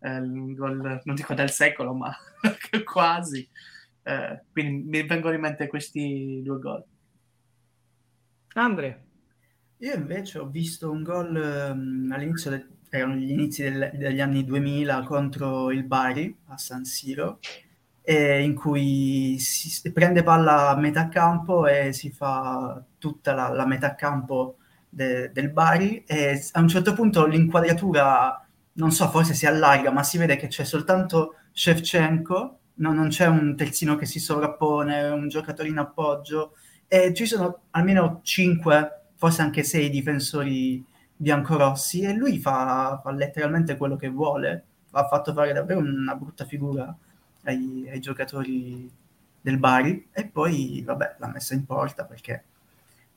eh, 0.00 0.16
il 0.16 0.54
gol, 0.54 1.00
non 1.04 1.14
dico 1.14 1.34
del 1.34 1.50
secolo, 1.50 1.92
ma 1.94 2.16
quasi. 2.84 3.48
Eh, 4.02 4.42
quindi 4.52 4.88
mi 4.88 5.06
vengono 5.06 5.34
in 5.34 5.40
mente 5.40 5.66
questi 5.66 6.40
due 6.44 6.58
gol. 6.60 6.84
Andre? 8.54 9.04
Io 9.78 9.94
invece 9.94 10.38
ho 10.38 10.46
visto 10.46 10.90
un 10.90 11.02
gol 11.02 11.34
um, 11.34 12.10
all'inizio 12.10 12.50
del 12.50 12.75
erano 12.98 13.14
gli 13.14 13.30
inizi 13.30 13.62
del, 13.62 13.90
degli 13.94 14.20
anni 14.20 14.44
2000 14.44 15.02
contro 15.02 15.70
il 15.70 15.84
Bari 15.84 16.36
a 16.48 16.58
San 16.58 16.84
Siro, 16.84 17.38
in 18.08 18.54
cui 18.54 19.36
si 19.40 19.92
prende 19.92 20.22
palla 20.22 20.70
a 20.70 20.76
metà 20.76 21.08
campo 21.08 21.66
e 21.66 21.92
si 21.92 22.10
fa 22.10 22.80
tutta 22.98 23.34
la, 23.34 23.48
la 23.48 23.66
metà 23.66 23.96
campo 23.96 24.58
de, 24.88 25.30
del 25.32 25.50
Bari 25.50 26.04
e 26.06 26.40
a 26.52 26.60
un 26.60 26.68
certo 26.68 26.94
punto 26.94 27.26
l'inquadratura, 27.26 28.46
non 28.74 28.92
so, 28.92 29.08
forse 29.08 29.34
si 29.34 29.46
allarga, 29.46 29.90
ma 29.90 30.02
si 30.02 30.18
vede 30.18 30.36
che 30.36 30.46
c'è 30.46 30.64
soltanto 30.64 31.34
Shevchenko, 31.52 32.58
no, 32.74 32.92
non 32.92 33.08
c'è 33.08 33.26
un 33.26 33.56
terzino 33.56 33.96
che 33.96 34.06
si 34.06 34.20
sovrappone, 34.20 35.08
un 35.08 35.28
giocatore 35.28 35.68
in 35.68 35.78
appoggio 35.78 36.52
e 36.88 37.12
ci 37.12 37.26
sono 37.26 37.62
almeno 37.70 38.20
5, 38.22 38.90
forse 39.16 39.42
anche 39.42 39.62
6 39.64 39.90
difensori 39.90 40.84
biancorossi 41.16 42.02
e 42.02 42.12
lui 42.12 42.38
fa, 42.38 43.00
fa, 43.02 43.10
letteralmente 43.12 43.76
quello 43.76 43.96
che 43.96 44.08
vuole. 44.08 44.64
Ha 44.92 45.06
fatto 45.06 45.32
fare 45.32 45.52
davvero 45.52 45.80
una 45.80 46.14
brutta 46.14 46.44
figura 46.44 46.94
ai, 47.44 47.86
ai, 47.90 48.00
giocatori 48.00 48.90
del 49.40 49.58
Bari 49.58 50.08
e 50.12 50.26
poi, 50.26 50.82
vabbè, 50.84 51.16
l'ha 51.18 51.28
messa 51.28 51.54
in 51.54 51.64
porta 51.64 52.04
perché 52.04 52.44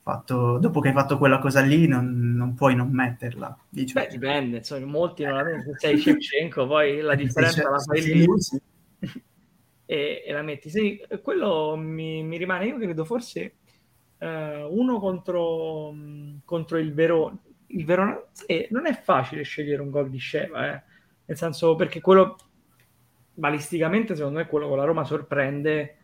fatto, 0.02 0.58
dopo 0.58 0.80
che 0.80 0.90
hai 0.90 0.94
fatto 0.94 1.18
quella 1.18 1.40
cosa 1.40 1.62
lì 1.62 1.88
non, 1.88 2.34
non 2.36 2.56
puoi 2.56 2.76
non 2.76 2.90
metterla. 2.92 3.58
Diciamo. 3.70 4.06
Beh, 4.06 4.12
dipende, 4.12 4.58
insomma, 4.58 4.86
molti 4.86 5.24
non 5.24 5.36
la 5.36 5.44
mettono, 5.44 5.76
sei 5.78 5.98
Shevchenko, 6.00 6.68
poi 6.68 7.02
la 7.02 7.16
differenza 7.16 7.70
la 7.70 7.80
fai 7.80 8.02
lì. 8.02 8.26
Sì. 8.38 8.62
E, 9.90 10.24
e, 10.24 10.32
la 10.34 10.44
metti. 10.44 10.70
Sì, 10.70 11.02
quello 11.24 11.76
mi, 11.76 12.22
mi 12.22 12.38
rimane, 12.38 12.68
io 12.68 12.78
credo 12.78 13.06
forse 13.06 13.56
uh, 14.20 14.28
uno 14.28 15.00
contro, 15.00 15.96
contro 16.46 16.78
il 16.78 16.94
Verona, 16.94 17.36
il 17.70 17.86
Verona 17.86 18.22
eh, 18.46 18.68
non 18.72 18.88
è 18.88 18.94
facile 18.94 19.44
scegliere 19.44 19.82
un 19.82 19.90
gol 19.90 20.10
di 20.10 20.18
Sceva, 20.18 20.74
eh. 20.74 20.84
nel 21.26 21.38
senso 21.38 21.76
perché 21.76 22.02
quello 22.02 22.38
balisticamente 23.34 24.16
secondo 24.16 24.40
me 24.40 24.48
quello 24.48 24.68
con 24.68 24.78
la 24.78 24.84
Roma 24.84 25.04
sorprende 25.04 25.96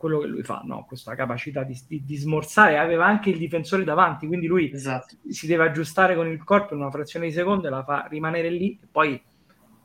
quello 0.00 0.18
che 0.20 0.28
lui 0.28 0.42
fa, 0.42 0.62
no? 0.64 0.86
questa 0.86 1.14
capacità 1.14 1.62
di, 1.62 1.78
di, 1.86 2.02
di, 2.06 2.16
smorzare, 2.16 2.78
aveva 2.78 3.04
anche 3.04 3.28
il 3.28 3.36
difensore 3.36 3.84
davanti, 3.84 4.26
quindi 4.26 4.46
lui 4.46 4.72
esatto. 4.72 5.16
si 5.28 5.46
deve 5.46 5.64
aggiustare 5.64 6.14
con 6.16 6.26
il 6.26 6.42
corpo 6.42 6.72
in 6.72 6.80
una 6.80 6.90
frazione 6.90 7.26
di 7.26 7.32
secondo 7.32 7.66
e 7.66 7.70
la 7.70 7.84
fa 7.84 8.06
rimanere 8.08 8.48
lì, 8.48 8.78
e 8.82 8.86
poi 8.90 9.22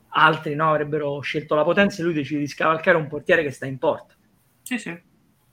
altri 0.08 0.54
no, 0.54 0.70
avrebbero 0.70 1.20
scelto 1.20 1.54
la 1.54 1.64
potenza 1.64 2.00
e 2.00 2.04
lui 2.04 2.14
decide 2.14 2.40
di 2.40 2.46
scavalcare 2.46 2.96
un 2.96 3.08
portiere 3.08 3.42
che 3.42 3.50
sta 3.50 3.66
in 3.66 3.76
porta. 3.76 4.14
Sì, 4.62 4.78
sì. 4.78 4.98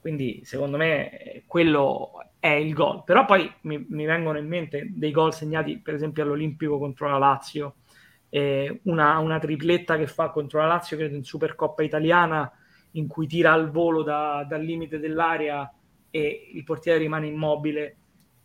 Quindi 0.04 0.42
secondo 0.44 0.76
me 0.76 1.44
quello 1.48 2.12
è 2.38 2.50
il 2.50 2.74
gol. 2.74 3.06
Però 3.06 3.24
poi 3.24 3.50
mi, 3.62 3.86
mi, 3.88 4.04
vengono 4.04 4.38
in 4.38 4.46
mente 4.50 4.90
dei 4.90 5.12
gol 5.12 5.34
segnati 5.34 5.80
per 5.80 5.94
esempio 5.94 6.24
all'Olimpico 6.24 6.78
contro 6.78 7.08
la 7.08 7.18
Lazio, 7.18 7.76
eh, 8.28 8.82
una, 8.84 9.18
una, 9.20 9.40
tripletta 9.40 9.96
che 9.96 10.08
fa 10.08 10.30
contro 10.30 10.60
la 10.60 10.68
Lazio, 10.68 10.98
credo 10.98 11.16
in 11.16 11.24
Supercoppa 11.24 11.84
italiana, 11.84 12.52
in 12.92 13.08
cui 13.08 13.28
tira 13.28 13.54
al 13.54 13.72
volo 13.72 14.04
da, 14.04 14.46
dal 14.46 14.62
limite 14.62 15.00
dell'area 15.00 15.74
e 16.10 16.50
il 16.54 16.66
portiere 16.66 17.00
rimane 17.00 17.28
immobile. 17.28 17.96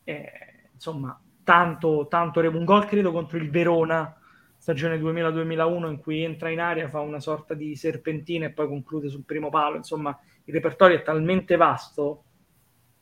Eh, 0.04 0.30
insomma, 0.72 1.20
tanto, 1.42 2.06
tanto 2.08 2.38
un 2.38 2.64
gol 2.64 2.86
credo 2.86 3.10
contro 3.10 3.36
il 3.36 3.50
Verona 3.50 4.16
stagione 4.58 4.96
2000-2001 5.00 5.88
in 5.88 5.98
cui 5.98 6.22
entra 6.22 6.50
in 6.50 6.60
aria, 6.60 6.86
fa 6.86 7.00
una 7.00 7.18
sorta 7.18 7.54
di 7.54 7.74
serpentina 7.74 8.46
e 8.46 8.50
poi 8.52 8.68
conclude 8.68 9.08
sul 9.08 9.24
primo 9.24 9.50
palo. 9.50 9.74
Insomma, 9.74 10.16
il 10.48 10.54
repertorio 10.54 10.96
è 10.96 11.02
talmente 11.02 11.56
vasto 11.56 12.24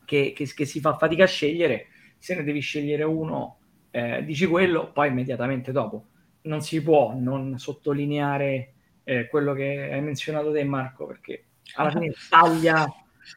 che, 0.04 0.32
che, 0.34 0.52
che 0.52 0.64
si 0.64 0.80
fa 0.80 0.96
fatica 0.96 1.24
a 1.24 1.28
scegliere, 1.28 1.86
se 2.18 2.34
ne 2.34 2.42
devi 2.42 2.58
scegliere 2.58 3.04
uno, 3.04 3.58
eh, 3.92 4.24
dici 4.24 4.46
quello, 4.46 4.90
poi 4.90 5.08
immediatamente 5.08 5.70
dopo. 5.70 6.06
Non 6.42 6.60
si 6.60 6.82
può 6.82 7.14
non 7.16 7.56
sottolineare 7.58 8.72
eh, 9.04 9.28
quello 9.28 9.52
che 9.52 9.90
hai 9.92 10.02
menzionato 10.02 10.52
te 10.52 10.64
Marco, 10.64 11.06
perché 11.06 11.44
alla 11.74 11.90
fine 11.90 12.12
taglia, 12.28 12.84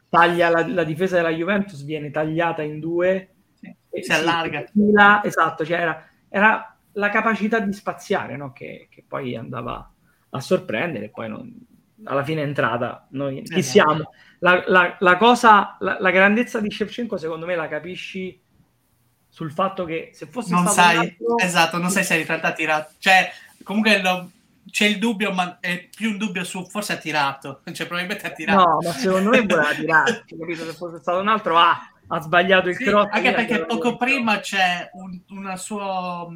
taglia 0.08 0.48
la, 0.48 0.66
la, 0.66 0.84
difesa 0.84 1.14
della 1.14 1.30
Juventus, 1.30 1.84
viene 1.84 2.10
tagliata 2.10 2.62
in 2.62 2.80
due, 2.80 3.28
sì, 3.54 3.72
si 4.02 4.10
allarga. 4.10 4.64
Fila, 4.72 5.22
esatto, 5.22 5.64
cioè 5.64 5.78
era, 5.78 6.08
era, 6.28 6.76
la 6.94 7.10
capacità 7.10 7.60
di 7.60 7.72
spaziare 7.72 8.36
no? 8.36 8.52
che, 8.52 8.88
che, 8.90 9.04
poi 9.06 9.36
andava 9.36 9.88
a 10.30 10.40
sorprendere, 10.40 11.10
poi 11.10 11.28
non, 11.28 11.68
alla 12.04 12.24
fine 12.24 12.42
è 12.42 12.46
entrata. 12.46 13.06
Noi 13.10 13.42
chi 13.42 13.58
esatto. 13.58 13.62
siamo? 13.62 14.10
La, 14.40 14.64
la, 14.66 14.96
la 14.98 15.16
cosa, 15.16 15.76
la, 15.80 15.98
la, 16.00 16.10
grandezza 16.10 16.60
di 16.60 16.70
Shevchenko, 16.70 17.16
secondo 17.16 17.46
me, 17.46 17.56
la 17.56 17.68
capisci 17.68 18.40
sul 19.28 19.52
fatto 19.52 19.84
che 19.84 20.10
se 20.12 20.26
fosse 20.26 20.54
non 20.54 20.66
sai, 20.66 20.96
altro... 20.96 21.38
esatto, 21.38 21.78
non 21.78 21.90
sai 21.90 22.04
se 22.04 22.16
in 22.16 22.26
realtà 22.26 22.48
ha 22.48 22.52
tirato. 22.52 22.92
Cioè, 22.98 23.30
comunque 23.62 24.00
lo, 24.00 24.30
c'è 24.70 24.86
il 24.86 24.98
dubbio, 24.98 25.32
ma 25.32 25.58
è 25.60 25.88
più 25.94 26.10
un 26.10 26.16
dubbio 26.16 26.44
su 26.44 26.64
forse 26.64 26.94
ha 26.94 26.96
tirato. 26.96 27.60
Cioè, 27.70 27.86
probabilmente 27.86 28.26
ha 28.26 28.30
tirato. 28.30 28.68
No, 28.68 28.78
ma 28.82 28.92
secondo 28.92 29.30
me 29.30 29.40
voleva 29.42 29.74
tirare. 29.74 30.24
capito? 30.28 30.64
Se 30.64 30.72
fosse 30.72 30.98
stato 30.98 31.20
un 31.20 31.28
altro, 31.28 31.58
ah, 31.58 31.78
ha 32.08 32.20
sbagliato 32.20 32.68
il 32.70 32.76
sì, 32.76 32.84
cross. 32.84 33.08
Anche 33.10 33.32
perché 33.32 33.66
poco 33.66 33.96
prima 33.96 34.40
c'è 34.40 34.88
un, 34.94 35.20
una 35.28 35.56
sua 35.56 36.26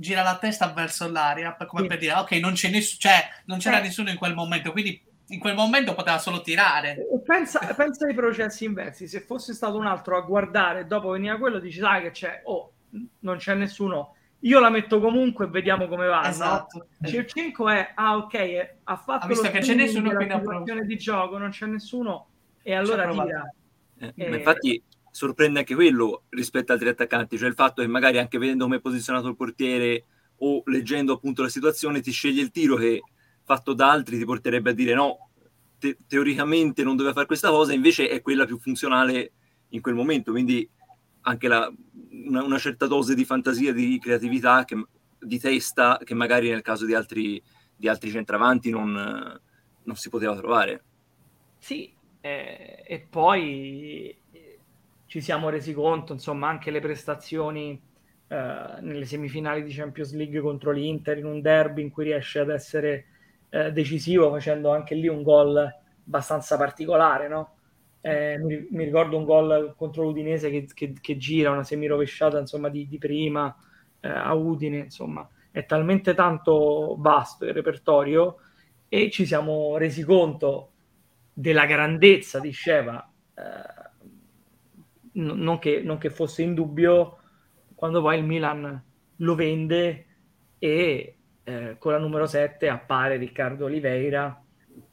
gira 0.00 0.22
la 0.22 0.38
testa 0.38 0.72
verso 0.72 1.10
l'aria 1.10 1.54
come 1.66 1.82
sì. 1.82 1.88
per 1.88 1.98
dire 1.98 2.14
ok 2.14 2.30
non, 2.32 2.54
c'è 2.54 2.70
ness- 2.70 2.96
cioè, 2.98 3.22
non 3.44 3.58
c'era 3.58 3.80
eh. 3.80 3.82
nessuno 3.82 4.08
in 4.08 4.16
quel 4.16 4.34
momento 4.34 4.72
quindi 4.72 5.00
in 5.26 5.38
quel 5.38 5.54
momento 5.54 5.94
poteva 5.94 6.18
solo 6.18 6.40
tirare 6.40 6.96
pensa, 7.24 7.60
pensa 7.74 8.06
ai 8.06 8.14
processi 8.14 8.64
inversi 8.64 9.06
se 9.06 9.20
fosse 9.20 9.52
stato 9.52 9.76
un 9.76 9.86
altro 9.86 10.16
a 10.16 10.22
guardare 10.22 10.86
dopo 10.86 11.10
veniva 11.10 11.36
quello 11.36 11.58
dici 11.58 11.80
sai 11.80 12.02
che 12.02 12.10
c'è 12.12 12.40
oh 12.44 12.72
non 13.20 13.36
c'è 13.36 13.54
nessuno 13.54 14.14
io 14.40 14.58
la 14.58 14.70
metto 14.70 15.00
comunque 15.00 15.44
e 15.44 15.48
vediamo 15.48 15.86
come 15.86 16.06
va 16.06 16.26
esatto. 16.26 16.86
no? 16.98 17.06
Circenko 17.06 17.68
è 17.68 17.92
ah 17.94 18.16
ok 18.16 18.74
ha 18.84 18.96
fatto 18.96 19.26
ha 19.26 19.28
visto 19.28 19.50
che 19.50 19.58
c'è 19.58 19.74
nessuno 19.74 20.12
qui 20.14 20.86
di 20.86 20.96
gioco 20.96 21.36
non 21.36 21.50
c'è 21.50 21.66
nessuno 21.66 22.28
e 22.62 22.74
allora 22.74 23.10
tira 23.10 23.54
eh, 23.98 24.12
e... 24.16 24.34
infatti 24.34 24.82
sorprende 25.10 25.60
anche 25.60 25.74
quello 25.74 26.24
rispetto 26.30 26.72
ad 26.72 26.78
altri 26.78 26.88
attaccanti, 26.88 27.36
cioè 27.36 27.48
il 27.48 27.54
fatto 27.54 27.82
che 27.82 27.88
magari 27.88 28.18
anche 28.18 28.38
vedendo 28.38 28.64
come 28.64 28.76
è 28.76 28.80
posizionato 28.80 29.28
il 29.28 29.36
portiere 29.36 30.04
o 30.42 30.62
leggendo 30.66 31.12
appunto 31.12 31.42
la 31.42 31.48
situazione 31.48 32.00
ti 32.00 32.12
sceglie 32.12 32.40
il 32.40 32.50
tiro 32.50 32.76
che 32.76 33.02
fatto 33.44 33.74
da 33.74 33.90
altri 33.90 34.18
ti 34.18 34.24
porterebbe 34.24 34.70
a 34.70 34.72
dire 34.72 34.94
no, 34.94 35.30
te- 35.78 35.98
teoricamente 36.06 36.84
non 36.84 36.94
doveva 36.94 37.14
fare 37.14 37.26
questa 37.26 37.50
cosa, 37.50 37.72
invece 37.72 38.08
è 38.08 38.22
quella 38.22 38.44
più 38.44 38.58
funzionale 38.58 39.32
in 39.70 39.80
quel 39.80 39.94
momento, 39.94 40.30
quindi 40.30 40.68
anche 41.22 41.48
la, 41.48 41.70
una, 42.26 42.44
una, 42.44 42.58
certa 42.58 42.86
dose 42.86 43.14
di 43.14 43.24
fantasia, 43.24 43.72
di 43.72 43.98
creatività, 43.98 44.64
che, 44.64 44.82
di 45.18 45.38
testa 45.38 45.98
che 46.02 46.14
magari 46.14 46.48
nel 46.48 46.62
caso 46.62 46.86
di 46.86 46.94
altri, 46.94 47.42
di 47.74 47.88
altri 47.88 48.10
centravanti 48.10 48.70
non, 48.70 48.92
non 49.82 49.96
si 49.96 50.08
poteva 50.08 50.36
trovare. 50.36 50.84
Sì, 51.58 51.92
eh, 52.20 52.82
e 52.86 53.06
poi 53.08 54.16
ci 55.10 55.20
siamo 55.20 55.48
resi 55.48 55.72
conto, 55.74 56.12
insomma, 56.12 56.46
anche 56.46 56.70
le 56.70 56.78
prestazioni 56.78 57.72
eh, 58.28 58.74
nelle 58.80 59.04
semifinali 59.04 59.64
di 59.64 59.72
Champions 59.72 60.14
League 60.14 60.38
contro 60.38 60.70
l'Inter 60.70 61.18
in 61.18 61.24
un 61.24 61.40
derby 61.40 61.82
in 61.82 61.90
cui 61.90 62.04
riesce 62.04 62.38
ad 62.38 62.48
essere 62.48 63.06
eh, 63.48 63.72
decisivo 63.72 64.30
facendo 64.30 64.70
anche 64.70 64.94
lì 64.94 65.08
un 65.08 65.24
gol 65.24 65.56
abbastanza 66.06 66.56
particolare, 66.56 67.26
no? 67.26 67.56
Eh, 68.00 68.38
mi, 68.38 68.84
ricordo 68.84 69.16
un 69.16 69.24
gol 69.24 69.74
contro 69.76 70.04
l'Udinese 70.04 70.48
che, 70.48 70.68
che, 70.72 70.92
che 71.00 71.16
gira, 71.16 71.50
una 71.50 71.64
semirovesciata 71.64 72.38
insomma 72.38 72.68
di, 72.68 72.86
di 72.86 72.98
prima 72.98 73.52
eh, 73.98 74.08
a 74.08 74.32
Udine, 74.34 74.78
insomma 74.78 75.28
è 75.50 75.66
talmente 75.66 76.14
tanto 76.14 76.94
vasto 77.00 77.46
il 77.46 77.52
repertorio 77.52 78.36
e 78.88 79.10
ci 79.10 79.26
siamo 79.26 79.76
resi 79.76 80.04
conto 80.04 80.70
della 81.32 81.66
grandezza 81.66 82.38
di 82.38 82.52
Sheva, 82.52 83.10
non, 85.12 85.58
che, 85.58 85.82
non 85.82 85.98
che 85.98 86.10
fosse 86.10 86.42
in 86.42 86.54
dubbio 86.54 87.18
quando 87.74 88.00
poi 88.02 88.18
il 88.18 88.24
Milan 88.24 88.84
lo 89.16 89.34
vende 89.34 90.06
e 90.58 91.16
eh, 91.42 91.76
con 91.78 91.92
la 91.92 91.98
numero 91.98 92.26
7 92.26 92.68
appare 92.68 93.16
Riccardo 93.16 93.64
Oliveira. 93.64 94.42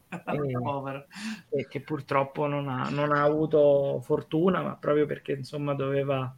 E, 0.10 1.60
e 1.60 1.68
che 1.68 1.82
purtroppo 1.82 2.48
non 2.48 2.70
ha, 2.70 2.88
non 2.90 3.12
ha, 3.12 3.24
avuto 3.24 4.00
fortuna 4.02 4.62
ma 4.62 4.78
proprio 4.78 5.06
perché 5.06 5.34
insomma 5.34 5.74
doveva 5.74 6.34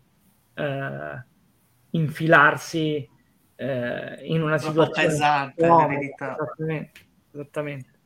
eh, 0.55 1.23
infilarsi 1.91 3.07
eh, 3.55 4.19
in 4.23 4.41
una 4.41 4.57
situazione 4.57 5.09
pesante 5.09 5.63
esattamente, 5.63 6.91
esattamente 7.31 7.98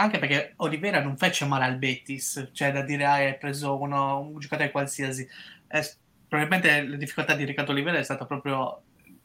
anche 0.00 0.18
perché 0.18 0.52
Oliveira 0.56 1.02
non 1.02 1.16
fece 1.16 1.44
male 1.44 1.64
al 1.64 1.76
Betis 1.76 2.50
cioè 2.52 2.72
da 2.72 2.82
dire 2.82 3.04
ah, 3.04 3.14
hai 3.14 3.36
preso 3.36 3.80
uno, 3.80 4.20
un 4.20 4.38
giocatore 4.38 4.70
qualsiasi 4.70 5.26
eh, 5.68 5.90
probabilmente 6.28 6.86
la 6.86 6.96
difficoltà 6.96 7.34
di 7.34 7.44
Riccardo 7.44 7.72
Oliveira 7.72 7.98
è 7.98 8.04
stata 8.04 8.24
proprio 8.24 8.82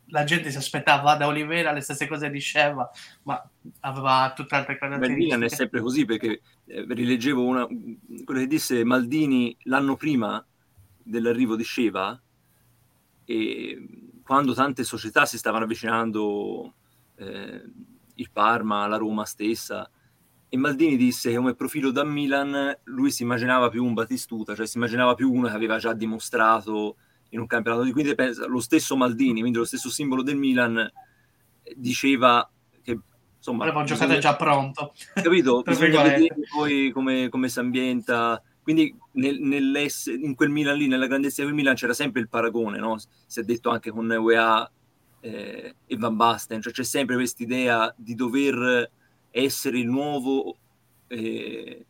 la 0.08 0.24
gente 0.24 0.52
si 0.52 0.58
aspettava 0.58 1.16
da 1.16 1.28
Oliveira 1.28 1.72
le 1.72 1.82
stesse 1.82 2.08
cose 2.08 2.30
diceva, 2.30 2.88
ma 3.24 3.44
aveva 3.80 4.32
tutt'altre 4.36 4.78
caratteristiche. 4.78 5.20
Il 5.20 5.26
Milan 5.26 5.44
è 5.44 5.50
sempre 5.50 5.82
così 5.82 6.06
perché 6.06 6.42
eh, 6.66 6.86
rileggevo 6.88 7.44
una, 7.44 7.66
quello 7.66 8.40
che 8.40 8.48
disse 8.48 8.84
Maldini 8.84 9.56
l'anno 9.64 9.96
prima 9.96 10.46
dell'arrivo 11.02 11.56
di 11.56 11.64
Sceva 11.64 12.20
e 13.26 13.88
quando 14.24 14.54
tante 14.54 14.84
società 14.84 15.26
si 15.26 15.38
stavano 15.38 15.64
avvicinando, 15.64 16.74
eh, 17.16 17.62
il 18.16 18.30
Parma, 18.32 18.88
la 18.88 18.98
Roma 18.98 19.26
stessa, 19.26 19.90
e 20.54 20.58
Maldini 20.58 20.98
disse 20.98 21.32
che 21.32 21.36
come 21.36 21.56
profilo 21.56 21.90
da 21.90 22.04
Milan 22.04 22.78
lui 22.84 23.10
si 23.10 23.24
immaginava 23.24 23.70
più 23.70 23.84
un 23.84 23.96
Batistuta, 23.96 24.54
cioè 24.54 24.68
si 24.68 24.78
immaginava 24.78 25.16
più 25.16 25.34
uno 25.34 25.48
che 25.48 25.56
aveva 25.56 25.80
già 25.80 25.94
dimostrato 25.94 26.98
in 27.30 27.40
un 27.40 27.48
campionato 27.48 27.84
di 27.84 27.92
quindi 27.92 28.14
pensa, 28.14 28.46
lo 28.46 28.60
stesso 28.60 28.96
Maldini, 28.96 29.40
quindi 29.40 29.58
lo 29.58 29.66
stesso 29.66 29.90
simbolo 29.90 30.22
del 30.22 30.38
Milan, 30.38 30.88
diceva 31.76 32.48
che 32.84 33.00
insomma... 33.36 33.64
Aveva 33.64 33.80
un 33.80 33.88
giocatore 33.88 34.20
già 34.20 34.36
pronto. 34.36 34.94
Capito? 35.16 35.64
Bisogna 35.66 36.04
vedere 36.04 36.36
poi 36.54 36.92
come, 36.92 37.30
come 37.30 37.50
si 37.50 37.58
ambienta. 37.58 38.40
Quindi 38.62 38.96
nel, 39.14 39.88
in 40.22 40.36
quel 40.36 40.52
Milan 40.52 40.78
lì, 40.78 40.86
nella 40.86 41.08
grandezza 41.08 41.44
del 41.44 41.56
Milan, 41.56 41.74
c'era 41.74 41.96
sempre 41.96 42.22
il 42.22 42.30
paragone, 42.30 42.78
no? 42.78 43.00
Si 43.26 43.40
è 43.40 43.44
detto 43.44 43.72
anche 43.72 43.90
con 43.90 44.08
UEA 44.08 44.72
eh, 45.20 45.76
e 45.84 45.98
Van 45.98 46.16
Basten, 46.16 46.62
cioè 46.62 46.72
c'è 46.72 46.84
sempre 46.84 47.16
questa 47.16 47.42
idea 47.42 47.92
di 47.98 48.14
dover 48.14 48.92
essere 49.42 49.80
il 49.80 49.88
nuovo 49.88 50.58
eh, 51.08 51.86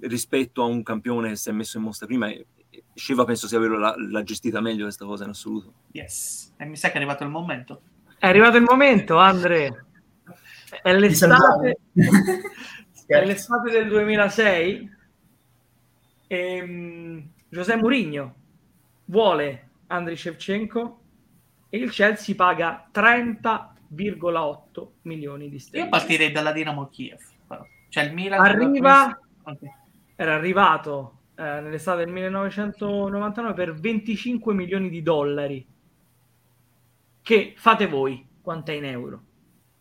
rispetto 0.00 0.62
a 0.62 0.66
un 0.66 0.82
campione 0.82 1.30
che 1.30 1.36
si 1.36 1.48
è 1.48 1.52
messo 1.52 1.78
in 1.78 1.84
mostra 1.84 2.06
prima 2.06 2.28
e, 2.28 2.46
Shiva 2.94 3.24
penso 3.24 3.48
sia 3.48 3.58
vero, 3.58 3.78
l'ha, 3.78 3.94
l'ha, 3.96 4.22
gestita 4.22 4.60
meglio 4.60 4.84
questa 4.84 5.04
cosa 5.04 5.24
in 5.24 5.30
assoluto. 5.30 5.72
Yes, 5.92 6.54
e 6.56 6.64
mi 6.64 6.76
sa 6.76 6.88
che 6.88 6.94
è 6.94 6.96
arrivato 6.96 7.24
il 7.24 7.30
momento. 7.30 7.82
È 8.18 8.26
arrivato 8.26 8.56
il 8.56 8.62
momento, 8.62 9.16
Andre. 9.16 9.86
È 10.82 10.92
l'estate, 10.92 11.78
è 13.06 13.24
l'estate 13.24 13.70
del 13.70 13.88
2006 13.88 14.90
e 16.26 16.62
um, 16.62 17.28
José 17.48 17.76
Mourinho 17.76 18.34
vuole 19.06 19.68
Andriy 19.88 20.16
Shevchenko 20.16 21.00
e 21.68 21.78
il 21.78 21.90
Chelsea 21.90 22.34
paga 22.34 22.88
30,8 23.94 24.88
milioni 25.02 25.48
di 25.48 25.58
sterline. 25.58 25.84
Io 25.84 25.90
partirei 25.90 26.32
dalla 26.32 26.52
Dinamo 26.52 26.88
Kiev. 26.88 27.20
Cioè 27.88 28.04
il 28.04 28.12
Milan 28.12 28.40
arriva, 28.40 29.16
okay. 29.44 29.72
era 30.16 30.34
arrivato 30.34 31.20
eh, 31.36 31.60
nell'estate 31.60 32.04
del 32.04 32.12
1999 32.12 33.54
per 33.54 33.74
25 33.74 34.52
milioni 34.52 34.88
di 34.88 35.00
dollari. 35.00 35.64
Che 37.22 37.54
fate 37.56 37.86
voi? 37.86 38.26
Quanto 38.40 38.72
è 38.72 38.74
in 38.74 38.84
euro? 38.84 39.22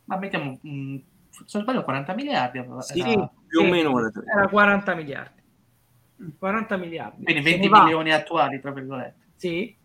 Ma 0.05 0.17
mettiamo, 0.17 0.59
mh, 0.61 0.95
se 1.29 1.43
non 1.53 1.63
sbaglio, 1.63 1.83
40 1.83 2.13
miliardi. 2.13 2.63
Sì, 2.81 2.99
era, 2.99 3.31
più 3.47 3.61
o 3.61 3.63
meno. 3.63 3.99
Era 3.99 4.47
40 4.47 4.95
miliardi. 4.95 5.41
40 6.37 6.77
miliardi. 6.77 7.23
Quindi 7.23 7.41
20 7.41 7.69
milioni 7.69 8.11
attuali, 8.11 8.59
tra 8.59 8.71
virgolette. 8.71 9.31
Sì, 9.35 9.75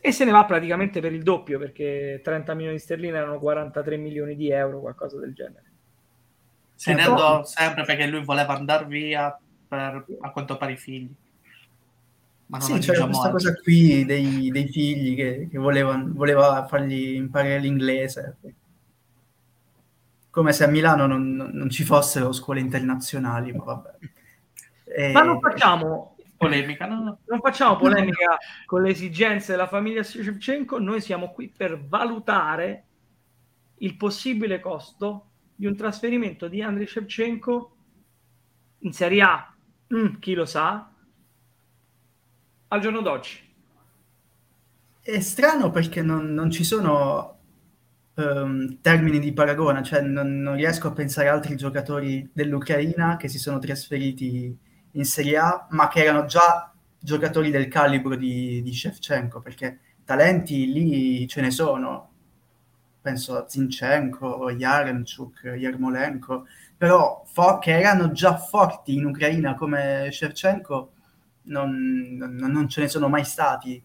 e 0.00 0.12
se 0.12 0.24
ne 0.24 0.30
va 0.30 0.44
praticamente 0.44 1.00
per 1.00 1.12
il 1.12 1.22
doppio 1.22 1.58
perché 1.58 2.20
30 2.22 2.52
milioni 2.54 2.76
di 2.76 2.82
sterline 2.82 3.16
erano 3.16 3.38
43 3.38 3.96
milioni 3.96 4.36
di 4.36 4.50
euro, 4.50 4.80
qualcosa 4.80 5.18
del 5.18 5.32
genere. 5.32 5.64
Se 6.74 6.92
ne 6.92 7.02
andò 7.02 7.42
sempre 7.44 7.84
perché 7.84 8.06
lui 8.06 8.22
voleva 8.22 8.54
andare 8.54 8.84
via 8.84 9.36
per 9.66 10.04
a 10.20 10.30
quanto 10.30 10.56
pare 10.56 10.72
i 10.72 10.76
figli. 10.76 11.10
Ma 12.46 12.58
non 12.58 12.66
sì, 12.66 12.78
c'era 12.78 13.04
questa 13.04 13.30
cosa 13.30 13.54
qui 13.54 14.04
dei, 14.04 14.50
dei 14.50 14.68
figli 14.68 15.14
che, 15.14 15.48
che 15.50 15.58
volevano, 15.58 16.12
voleva 16.14 16.66
fargli 16.66 17.14
imparare 17.14 17.58
l'inglese. 17.58 18.36
Come 20.30 20.52
se 20.52 20.64
a 20.64 20.68
Milano 20.68 21.06
non, 21.06 21.50
non 21.52 21.68
ci 21.68 21.84
fossero 21.84 22.32
scuole 22.32 22.60
internazionali, 22.60 23.52
ma 23.52 23.64
vabbè. 23.64 23.90
E... 24.84 25.12
Ma 25.12 25.22
non 25.22 25.40
facciamo 25.40 26.16
polemica, 26.38 26.86
no? 26.86 27.18
Non 27.26 27.40
facciamo 27.42 27.76
polemica 27.76 28.38
con 28.64 28.82
le 28.82 28.90
esigenze 28.90 29.52
della 29.52 29.66
famiglia 29.66 30.02
Shevchenko, 30.02 30.78
noi 30.78 31.02
siamo 31.02 31.32
qui 31.32 31.52
per 31.54 31.78
valutare 31.86 32.84
il 33.80 33.96
possibile 33.96 34.60
costo 34.60 35.26
di 35.54 35.66
un 35.66 35.76
trasferimento 35.76 36.48
di 36.48 36.62
Andriy 36.62 36.86
Shevchenko 36.86 37.76
in 38.78 38.92
Serie 38.92 39.22
A 39.22 39.52
Mm, 39.94 40.16
chi 40.18 40.34
lo 40.34 40.44
sa? 40.44 40.92
Al 42.68 42.80
giorno 42.80 43.00
d'oggi. 43.00 43.38
È 45.00 45.20
strano 45.20 45.70
perché 45.70 46.02
non, 46.02 46.34
non 46.34 46.50
ci 46.50 46.62
sono 46.62 47.38
um, 48.14 48.80
termini 48.82 49.18
di 49.18 49.32
paragone, 49.32 49.82
cioè 49.82 50.02
non, 50.02 50.42
non, 50.42 50.56
riesco 50.56 50.88
a 50.88 50.92
pensare 50.92 51.28
a 51.28 51.32
altri 51.32 51.56
giocatori 51.56 52.28
dell'Ucraina 52.30 53.16
che 53.16 53.28
si 53.28 53.38
sono 53.38 53.58
trasferiti 53.58 54.54
in 54.92 55.04
Serie 55.04 55.36
A, 55.38 55.66
ma 55.70 55.88
che 55.88 56.04
erano 56.04 56.24
già 56.26 56.72
giocatori 56.98 57.50
del 57.50 57.68
calibro 57.68 58.16
di, 58.16 58.62
di 58.62 58.72
Shevchenko, 58.72 59.40
perché 59.40 59.78
talenti 60.04 60.72
lì 60.72 61.26
ce 61.28 61.40
ne 61.40 61.50
sono. 61.50 62.06
Penso 63.00 63.36
a 63.36 63.48
Zinchenko, 63.48 64.50
Yaremchuk, 64.50 65.54
Yarmolenko, 65.56 66.46
però 66.76 67.22
fo- 67.26 67.58
che 67.58 67.78
erano 67.78 68.12
già 68.12 68.36
forti 68.36 68.94
in 68.94 69.06
Ucraina 69.06 69.54
come 69.54 70.08
Shevchenko 70.10 70.92
non, 71.44 72.16
non, 72.16 72.34
non 72.34 72.68
ce 72.68 72.82
ne 72.82 72.88
sono 72.88 73.08
mai 73.08 73.24
stati. 73.24 73.82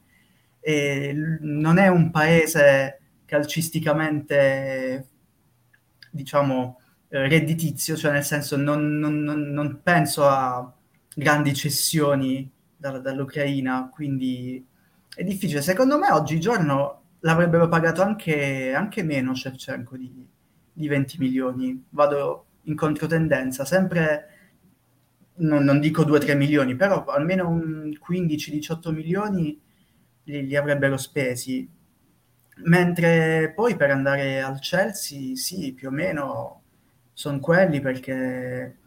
E 0.60 1.14
non 1.42 1.78
è 1.78 1.88
un 1.88 2.10
paese 2.10 3.00
calcisticamente, 3.26 5.08
diciamo, 6.10 6.80
eh, 7.10 7.28
redditizio, 7.28 7.96
cioè 7.96 8.12
nel 8.12 8.24
senso 8.24 8.58
non, 8.58 8.98
non, 8.98 9.24
non 9.24 9.80
penso 9.84 10.28
a 10.28 10.74
grandi 11.16 11.54
cessioni 11.54 12.50
da, 12.76 13.00
dall'Ucraina, 13.00 13.90
quindi 13.92 14.66
è 15.16 15.24
difficile. 15.24 15.62
Secondo 15.62 15.98
me 15.98 16.12
oggigiorno 16.12 17.02
l'avrebbero 17.20 17.68
pagato 17.68 18.02
anche, 18.02 18.74
anche 18.74 19.04
meno 19.04 19.36
Shevchenko 19.36 19.96
di, 19.98 20.28
di 20.72 20.88
20 20.88 21.18
milioni. 21.20 21.86
Vado 21.90 22.46
in 22.64 22.76
controtendenza, 22.76 23.66
sempre, 23.66 24.28
non, 25.36 25.64
non 25.64 25.80
dico 25.80 26.04
2-3 26.04 26.36
milioni, 26.36 26.76
però 26.76 27.06
almeno 27.06 27.50
un 27.50 27.98
15-18 28.08 28.94
milioni 28.94 29.60
li, 30.24 30.46
li, 30.46 30.56
avrebbero 30.56 30.98
spesi. 30.98 31.70
Mentre 32.66 33.52
poi 33.56 33.76
per 33.76 33.90
andare 33.92 34.42
al 34.42 34.60
Chelsea, 34.60 35.36
sì, 35.36 35.74
più 35.74 35.88
o 35.88 35.92
meno 35.92 36.62
sono 37.14 37.40
quelli 37.40 37.80
perché 37.80 38.78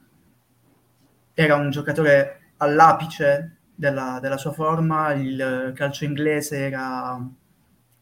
era 1.38 1.55
un 1.55 1.70
giocatore 1.70 2.53
all'apice 2.57 3.59
della, 3.75 4.18
della 4.20 4.38
sua 4.38 4.53
forma, 4.53 5.12
il 5.12 5.72
calcio 5.75 6.05
inglese 6.05 6.59
era 6.59 7.20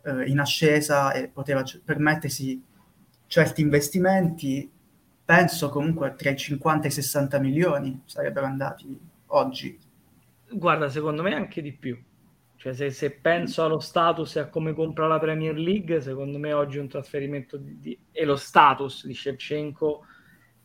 eh, 0.05 0.25
in 0.31 0.39
ascesa 0.39 1.13
e 1.13 1.29
poteva 1.29 1.63
c- 1.63 1.81
permettersi 1.85 2.63
certi 3.27 3.61
investimenti 3.61 4.71
penso 5.25 5.71
comunque 5.71 6.15
tra 6.17 6.31
i 6.31 6.37
50 6.37 6.85
e 6.85 6.89
i 6.89 6.93
60 6.93 7.39
milioni 7.39 8.03
sarebbero 8.05 8.47
andati 8.47 8.99
oggi. 9.27 9.79
Guarda, 10.51 10.89
secondo 10.89 11.23
me 11.23 11.35
anche 11.35 11.63
di 11.63 11.73
più. 11.73 11.99
Cioè, 12.57 12.73
se, 12.73 12.91
se, 12.91 13.11
penso 13.11 13.65
allo 13.65 13.81
status 13.81 14.37
e 14.37 14.41
a 14.41 14.49
come 14.49 14.73
compra 14.73 15.07
la 15.07 15.19
Premier 15.19 15.57
League, 15.57 16.01
secondo 16.01 16.39
me 16.39 16.53
oggi 16.53 16.79
un 16.79 16.89
trasferimento 16.89 17.57
di, 17.57 17.79
di, 17.79 17.99
e 18.13 18.25
lo 18.25 18.37
status 18.37 19.07
di 19.07 19.15
Shevchenko, 19.15 20.07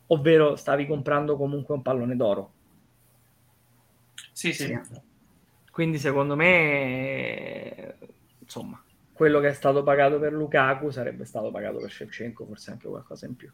ovvero 0.08 0.56
stavi 0.56 0.86
comprando 0.86 1.36
comunque 1.36 1.74
un 1.74 1.82
pallone 1.82 2.16
d'oro. 2.16 2.52
Sì, 4.32 4.52
sì. 4.52 4.78
Quindi 5.70 5.98
secondo 5.98 6.36
me, 6.36 7.96
insomma, 8.38 8.82
quello 9.12 9.40
che 9.40 9.48
è 9.48 9.52
stato 9.52 9.82
pagato 9.82 10.18
per 10.18 10.32
Lukaku 10.32 10.90
sarebbe 10.90 11.24
stato 11.24 11.50
pagato 11.50 11.78
per 11.78 11.90
Shevchenko, 11.90 12.44
forse 12.46 12.70
anche 12.72 12.88
qualcosa 12.88 13.26
in 13.26 13.36
più. 13.36 13.50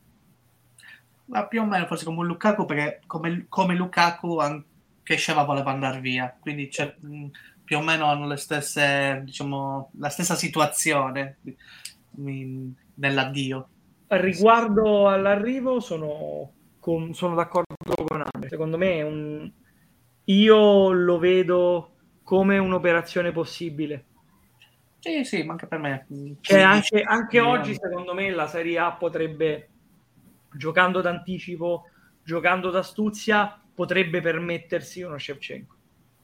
Ma 1.26 1.46
più 1.46 1.61
o 1.61 1.64
meno 1.66 1.87
forse 1.87 2.05
come 2.05 2.24
Lukaku, 2.24 2.64
perché 2.64 3.00
come, 3.07 3.46
come 3.48 3.74
Lukaku 3.74 4.38
anche 4.38 5.16
Sheva 5.16 5.44
voleva 5.44 5.72
andare 5.72 6.00
via, 6.00 6.35
quindi 6.38 6.70
mh, 7.00 7.26
più 7.64 7.79
o 7.79 7.83
meno 7.83 8.07
hanno 8.07 8.26
le 8.26 8.37
stesse, 8.37 9.22
diciamo, 9.24 9.90
la 9.98 10.09
stessa 10.09 10.37
situazione 10.37 11.38
mh, 12.11 12.68
nell'addio. 12.94 13.68
Riguardo 14.07 15.09
all'arrivo 15.09 15.81
sono, 15.81 16.52
con, 16.79 17.12
sono 17.12 17.35
d'accordo 17.35 17.74
con 18.07 18.22
Amber. 18.33 18.48
Secondo 18.48 18.79
me 18.79 19.02
un, 19.02 19.50
io 20.27 20.93
lo 20.93 21.19
vedo 21.19 21.91
come 22.23 22.59
un'operazione 22.59 23.33
possibile. 23.33 24.05
Sì, 24.99 25.25
sì, 25.25 25.43
ma 25.45 25.53
anche 25.53 25.67
per 25.67 25.79
me. 25.79 26.07
Cioè, 26.41 26.61
anche, 26.61 27.03
anche 27.03 27.41
oggi, 27.41 27.75
secondo 27.75 28.15
me, 28.15 28.31
la 28.31 28.49
Serie 28.49 28.79
A 28.79 28.93
potrebbe, 28.93 29.69
giocando 30.53 31.01
d'anticipo, 31.01 31.85
giocando 32.23 32.71
d'astuzia, 32.71 33.61
potrebbe 33.73 34.21
permettersi 34.21 35.03
uno 35.03 35.19
Shevchenko. 35.19 35.75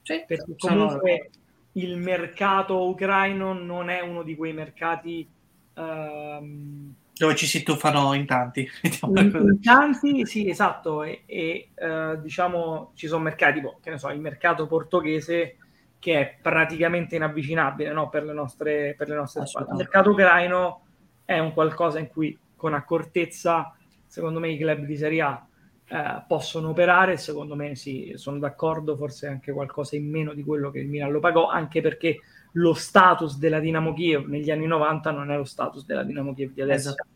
Sì, 0.03 0.25
perché 0.27 0.57
comunque 0.59 1.31
il 1.73 1.97
mercato 1.97 2.88
ucraino 2.88 3.53
non 3.53 3.88
è 3.88 4.01
uno 4.01 4.23
di 4.25 4.35
quei 4.35 4.53
mercati 4.53 5.29
um, 5.75 6.93
dove 7.23 7.37
ci 7.37 7.47
si 7.47 7.63
tuffano 7.63 8.15
in 8.15 8.27
tanti. 8.27 8.69
In, 8.83 9.31
in 9.33 9.61
tanti, 9.63 10.27
sì, 10.27 10.49
esatto. 10.49 11.05
E, 11.05 11.23
e 11.27 11.69
uh, 11.77 12.21
diciamo 12.21 12.91
ci 12.97 13.07
sono 13.07 13.23
mercati, 13.23 13.61
tipo, 13.61 13.79
che 13.81 13.91
ne 13.91 13.99
so, 13.99 14.09
il 14.09 14.19
mercato 14.19 14.67
portoghese 14.67 15.57
che 16.01 16.19
è 16.19 16.37
praticamente 16.43 17.15
inavvicinabile 17.15 17.93
no? 17.93 18.09
per 18.09 18.25
le 18.25 18.33
nostre, 18.33 18.97
per 18.99 19.09
le 19.09 19.15
nostre 19.15 19.47
squadre. 19.47 19.71
Il 19.71 19.77
mercato 19.77 20.11
ucraino 20.11 20.81
è 21.25 21.39
un 21.39 21.53
qualcosa 21.53 22.01
in 22.01 22.09
cui 22.09 22.37
con 22.57 22.75
accortezza, 22.75 23.73
secondo 24.05 24.41
me, 24.41 24.51
i 24.51 24.59
club 24.59 24.81
di 24.81 24.97
Serie 24.97 25.23
A 25.23 25.47
eh, 25.87 26.25
possono 26.27 26.71
operare. 26.71 27.19
Secondo 27.19 27.55
me, 27.55 27.77
sì, 27.77 28.15
sono 28.17 28.39
d'accordo, 28.39 28.97
forse 28.97 29.29
anche 29.29 29.53
qualcosa 29.53 29.95
in 29.95 30.11
meno 30.11 30.35
di 30.35 30.43
quello 30.43 30.73
che 30.73 30.81
il 30.81 30.89
Milan 30.89 31.13
lo 31.13 31.21
pagò, 31.21 31.47
anche 31.47 31.81
perché 31.81 32.19
lo 32.55 32.75
status 32.75 33.39
della 33.39 33.61
Dinamo 33.61 33.95
Kiev 33.95 34.27
negli 34.27 34.51
anni 34.51 34.67
90 34.67 35.11
non 35.13 35.31
è 35.31 35.37
lo 35.37 35.45
status 35.45 35.87
della 35.87 36.03
Dinamo 36.03 36.35
Kiev 36.35 36.51
di 36.53 36.63
adesso. 36.63 36.89
Esatto. 36.89 37.12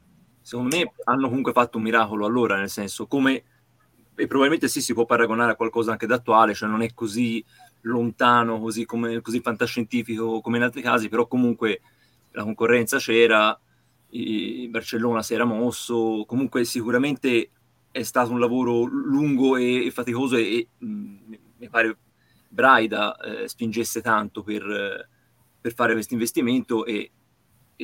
Secondo 0.47 0.77
me 0.77 0.93
hanno 1.07 1.27
comunque 1.27 1.51
fatto 1.51 1.77
un 1.77 1.83
miracolo 1.83 2.25
allora, 2.25 2.57
nel 2.57 2.71
senso 2.71 3.09
come 3.09 3.43
e 4.15 4.29
probabilmente 4.29 4.69
sì 4.69 4.81
si 4.81 4.95
può 4.95 5.05
paragonare 5.05 5.51
a 5.51 5.57
qualcosa 5.57 5.91
anche 5.91 6.07
d'attuale, 6.07 6.55
cioè 6.55 6.69
non 6.69 6.83
è 6.83 6.95
così 6.95 7.45
lontano, 7.81 8.61
così, 8.61 8.85
come, 8.85 9.21
così 9.23 9.41
fantascientifico 9.41 10.41
come 10.41 10.59
in 10.59 10.63
altri 10.63 10.83
casi, 10.83 11.09
però 11.09 11.27
comunque 11.27 11.81
la 12.31 12.45
concorrenza 12.45 12.99
c'era, 12.99 13.59
il 14.11 14.69
Barcellona 14.69 15.21
si 15.21 15.35
era 15.35 15.45
mosso, 15.45 16.23
comunque 16.29 16.65
sicuramente 16.65 17.51
è 17.91 18.05
stato 18.05 18.31
un 18.31 18.39
lavoro 18.39 18.85
lungo 18.85 19.57
e, 19.57 19.87
e 19.87 19.91
faticoso 19.91 20.37
e, 20.37 20.59
e 20.59 20.69
mi 20.79 21.69
pare 21.69 21.99
Braida 22.49 23.17
eh, 23.17 23.49
spingesse 23.49 24.01
tanto 24.01 24.45
per, 24.45 25.09
per 25.61 25.75
fare 25.75 25.95
questo 25.95 26.13
investimento 26.13 26.85
e 26.85 27.11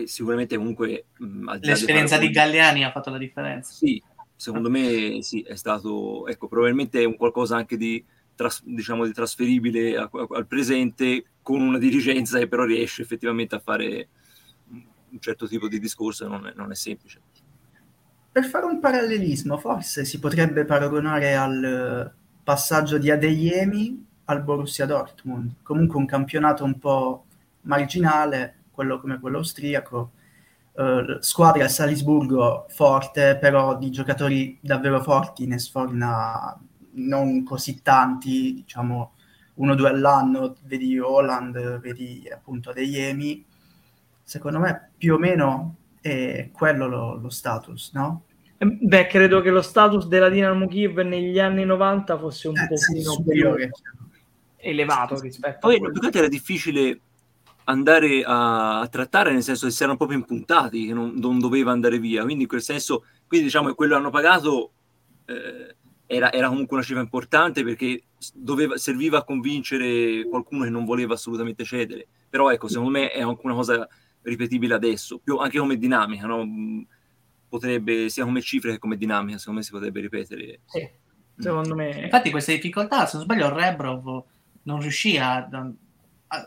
sicuramente 0.05 0.57
comunque 0.57 1.07
mh, 1.19 1.59
l'esperienza 1.61 2.19
di, 2.19 2.29
di 2.29 2.33
Galliani 2.33 2.85
ha 2.85 2.91
fatto 2.91 3.11
la 3.11 3.19
differenza. 3.19 3.73
Sì, 3.73 4.03
secondo 4.37 4.71
me 4.71 5.19
sì, 5.23 5.43
è 5.43 5.55
stato 5.55 6.27
ecco, 6.27 6.49
probabilmente 6.49 7.01
è 7.01 7.05
un 7.05 7.17
qualcosa 7.17 7.57
anche 7.57 7.77
di, 7.77 8.05
tras, 8.35 8.63
diciamo, 8.65 9.05
di 9.07 9.13
trasferibile 9.13 9.97
a, 9.97 10.09
a, 10.11 10.27
al 10.31 10.47
presente 10.47 11.25
con 11.43 11.61
una 11.61 11.79
dirigenza 11.79 12.39
che 12.39 12.49
però 12.49 12.65
riesce 12.65 13.03
effettivamente 13.03 13.55
a 13.55 13.61
fare 13.61 14.09
un 14.71 15.21
certo 15.21 15.47
tipo 15.47 15.69
di 15.69 15.79
discorso 15.79 16.27
non 16.27 16.47
è, 16.47 16.53
non 16.55 16.71
è 16.71 16.75
semplice. 16.75 17.21
Per 18.33 18.45
fare 18.45 18.65
un 18.65 18.81
parallelismo, 18.81 19.59
forse 19.59 20.07
si 20.07 20.19
potrebbe 20.19 20.65
paragonare 20.65 21.35
al 21.35 22.11
passaggio 22.43 22.97
di 22.97 23.11
Adeyemi 23.11 24.07
al 24.25 24.43
Borussia 24.43 24.87
Dortmund, 24.87 25.57
comunque 25.63 25.99
un 25.99 26.07
campionato 26.07 26.65
un 26.65 26.79
po' 26.79 27.25
marginale, 27.63 28.62
quello 28.83 29.01
come 29.01 29.21
quello 29.21 29.39
austriaco, 29.39 30.13
uh, 30.73 31.21
squadra 31.21 31.65
a 31.65 31.69
Salisburgo 31.69 32.67
forte, 32.69 33.39
però 33.41 33.79
di 33.79 33.91
giocatori 33.91 34.59
davvero 34.61 35.01
forti 35.01 35.47
ne 35.47 35.59
sforna 35.59 36.59
non 36.95 37.45
così 37.45 37.81
tanti, 37.83 38.53
diciamo 38.55 39.13
uno 39.55 39.73
o 39.73 39.75
due 39.75 39.89
all'anno, 39.89 40.57
vedi 40.65 40.99
Holland, 40.99 41.79
vedi 41.81 42.29
appunto 42.33 42.71
Adeyemi, 42.71 43.45
secondo 44.23 44.59
me 44.59 44.91
più 44.97 45.15
o 45.15 45.19
meno 45.19 45.77
è 46.01 46.51
quello 46.53 46.89
lo, 46.89 47.15
lo 47.15 47.31
status, 47.31 47.93
no? 47.95 48.25
Ehm, 48.59 48.79
beh, 48.81 49.07
credo 49.07 49.41
che 49.41 49.51
lo 49.51 49.63
status 49.63 50.07
della 50.07 50.29
Dinamo 50.29 50.67
Kiev 50.67 50.99
negli 51.01 51.39
anni 51.39 51.65
90 51.65 52.19
fosse 52.19 52.49
un 52.49 52.57
eh, 52.57 52.67
pochino 52.67 53.13
superiore. 53.13 53.71
più 53.71 53.93
elevato 54.63 55.19
rispetto 55.21 55.59
Poi, 55.61 55.77
a 55.77 55.79
quello. 55.79 55.99
Poi 55.99 56.11
era 56.13 56.29
difficile 56.29 57.01
andare 57.65 58.23
a, 58.25 58.81
a, 58.81 58.89
trattare, 58.89 59.33
nel 59.33 59.43
senso 59.43 59.67
che 59.67 59.73
si 59.73 59.83
erano 59.83 59.97
proprio 59.97 60.19
impuntati, 60.19 60.87
che 60.87 60.93
non, 60.93 61.15
non, 61.17 61.39
doveva 61.39 61.73
andare 61.73 61.99
via. 61.99 62.23
Quindi 62.23 62.43
in 62.43 62.49
quel 62.49 62.63
senso, 62.63 63.05
quindi 63.27 63.47
diciamo 63.47 63.69
che 63.69 63.75
quello 63.75 63.95
che 63.95 63.99
hanno 64.01 64.11
pagato 64.11 64.73
eh, 65.27 65.77
era, 66.07 66.33
era, 66.33 66.49
comunque 66.49 66.77
una 66.77 66.85
cifra 66.85 67.01
importante 67.01 67.63
perché 67.65 68.03
doveva, 68.35 68.77
serviva 68.77 69.19
a 69.19 69.25
convincere 69.25 70.27
qualcuno 70.29 70.65
che 70.65 70.71
non 70.71 70.85
voleva 70.85 71.15
assolutamente 71.15 71.65
cedere. 71.65 72.07
Però 72.29 72.51
ecco, 72.51 72.69
secondo 72.69 72.91
me 72.91 73.11
è 73.11 73.21
anche 73.21 73.41
una 73.45 73.55
cosa 73.55 73.89
ripetibile 74.23 74.75
adesso, 74.75 75.19
più, 75.19 75.37
anche 75.39 75.59
come 75.59 75.77
dinamica, 75.77 76.27
no? 76.27 76.47
potrebbe, 77.49 78.09
sia 78.09 78.25
come 78.25 78.41
cifre 78.41 78.73
che 78.73 78.79
come 78.79 78.97
dinamica, 78.97 79.37
secondo 79.37 79.61
me 79.61 79.67
si 79.67 79.73
potrebbe 79.73 80.01
ripetere. 80.01 80.61
Sì, 80.65 80.89
secondo 81.37 81.75
me. 81.75 81.91
Infatti 81.91 82.31
queste 82.31 82.55
difficoltà, 82.55 83.05
se 83.05 83.17
non 83.17 83.25
sbaglio, 83.27 83.53
Rebrov 83.53 84.25
non 84.63 84.81
riuscì 84.81 85.19
a, 85.19 85.49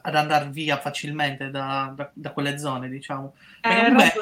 ad 0.02 0.16
andare 0.16 0.50
via 0.50 0.80
facilmente 0.80 1.52
da, 1.52 1.94
da, 1.96 2.10
da 2.14 2.32
quelle 2.32 2.58
zone, 2.58 2.90
diciamo. 2.90 3.36
Eh, 3.62 3.84
comunque, 3.84 4.14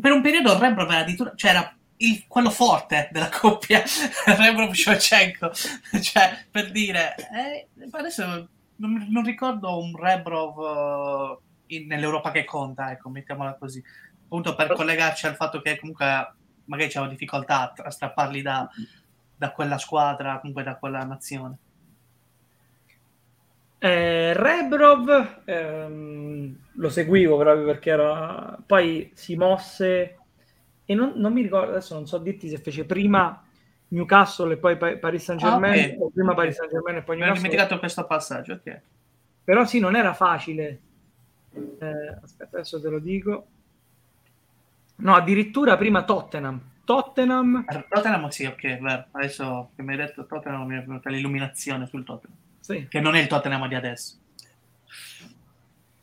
per 0.00 0.12
un 0.12 0.20
periodo 0.20 0.58
Rebrov 0.58 0.90
era 0.90 1.00
addirittura, 1.00 1.32
cioè 1.34 1.50
era 1.52 1.74
il, 1.96 2.24
quello 2.28 2.50
forte 2.50 3.08
della 3.10 3.30
coppia 3.30 3.82
Rebrov 4.26 4.72
Shevchenko. 4.72 5.50
Cioè 6.02 6.46
per 6.50 6.70
dire 6.70 7.14
eh, 7.32 7.68
adesso 7.90 8.24
non, 8.76 9.06
non, 9.08 9.24
ricordo 9.24 9.78
un 9.78 9.96
Rebrov 9.96 10.58
uh, 10.58 11.40
in, 11.68 11.86
nell'Europa 11.86 12.30
che 12.30 12.44
conta 12.44 12.90
ecco 12.90 13.08
mettiamola 13.08 13.54
così. 13.54 13.82
Appunto 14.24 14.54
per 14.54 14.74
collegarci 14.74 15.26
al 15.26 15.36
fatto 15.36 15.62
che 15.62 15.78
comunque 15.78 16.34
magari 16.66 16.90
c'erano 16.90 17.10
difficoltà 17.10 17.72
a 17.74 17.90
strapparli 17.90 18.42
da, 18.42 18.68
da 19.34 19.52
quella 19.52 19.78
squadra 19.78 20.38
comunque 20.38 20.62
da 20.62 20.76
quella 20.76 21.02
nazione 21.04 21.56
eh, 23.78 24.32
Rebrov 24.34 25.42
ehm, 25.44 26.56
lo 26.72 26.88
seguivo 26.88 27.36
proprio 27.36 27.64
perché 27.64 27.90
era 27.90 28.58
poi 28.66 29.10
si 29.14 29.36
mosse 29.36 30.16
e 30.84 30.94
non, 30.94 31.12
non, 31.16 31.32
mi 31.32 31.42
ricordo 31.42 31.70
adesso 31.70 31.94
non 31.94 32.06
so 32.06 32.18
dirti 32.18 32.48
se 32.48 32.58
fece 32.58 32.84
prima 32.84 33.42
Newcastle 33.88 34.54
e 34.54 34.56
poi 34.56 34.76
Paris 34.76 35.22
Saint 35.22 35.40
Germain 35.40 35.72
ah, 35.72 35.86
okay. 35.86 35.96
o 35.98 36.10
prima 36.10 36.34
Paris 36.34 36.56
Saint 36.56 36.70
Germain 36.70 36.96
e 36.96 37.02
poi 37.02 37.16
Newcastle. 37.16 37.40
Mi 37.40 37.48
ho 37.48 37.50
dimenticato 37.50 37.78
questo 37.78 38.04
passaggio, 38.04 38.52
ok. 38.54 38.80
Però 39.44 39.64
sì, 39.64 39.80
non 39.80 39.96
era 39.96 40.12
facile. 40.12 40.80
Eh, 41.52 42.18
aspetta, 42.22 42.56
adesso 42.56 42.80
te 42.80 42.88
lo 42.88 42.98
dico. 42.98 43.46
No, 44.96 45.14
addirittura 45.14 45.76
prima 45.76 46.04
Tottenham. 46.04 46.60
Tottenham. 46.84 47.64
Tottenham 47.88 48.28
sì, 48.28 48.44
ok, 48.44 48.78
vero. 48.78 49.06
Adesso 49.12 49.70
che 49.74 49.82
mi 49.82 49.92
hai 49.92 49.98
detto 49.98 50.26
Tottenham 50.26 50.66
mi 50.66 50.76
è 50.76 50.80
venuta 50.82 51.08
l'illuminazione 51.08 51.86
sul 51.86 52.04
Tottenham. 52.04 52.36
Sì. 52.68 52.86
Che 52.86 53.00
non 53.00 53.14
è 53.14 53.20
il 53.20 53.28
Tottenham 53.28 53.66
di 53.66 53.74
adesso. 53.74 54.18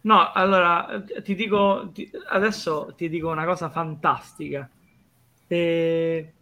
No, 0.02 0.32
allora 0.32 1.04
ti 1.22 1.36
dico 1.36 1.92
ti, 1.94 2.10
adesso 2.30 2.96
ti 2.98 3.08
dico 3.08 3.30
una 3.30 3.46
cosa 3.46 3.70
fantastica. 3.70 4.68
E... 5.46 6.34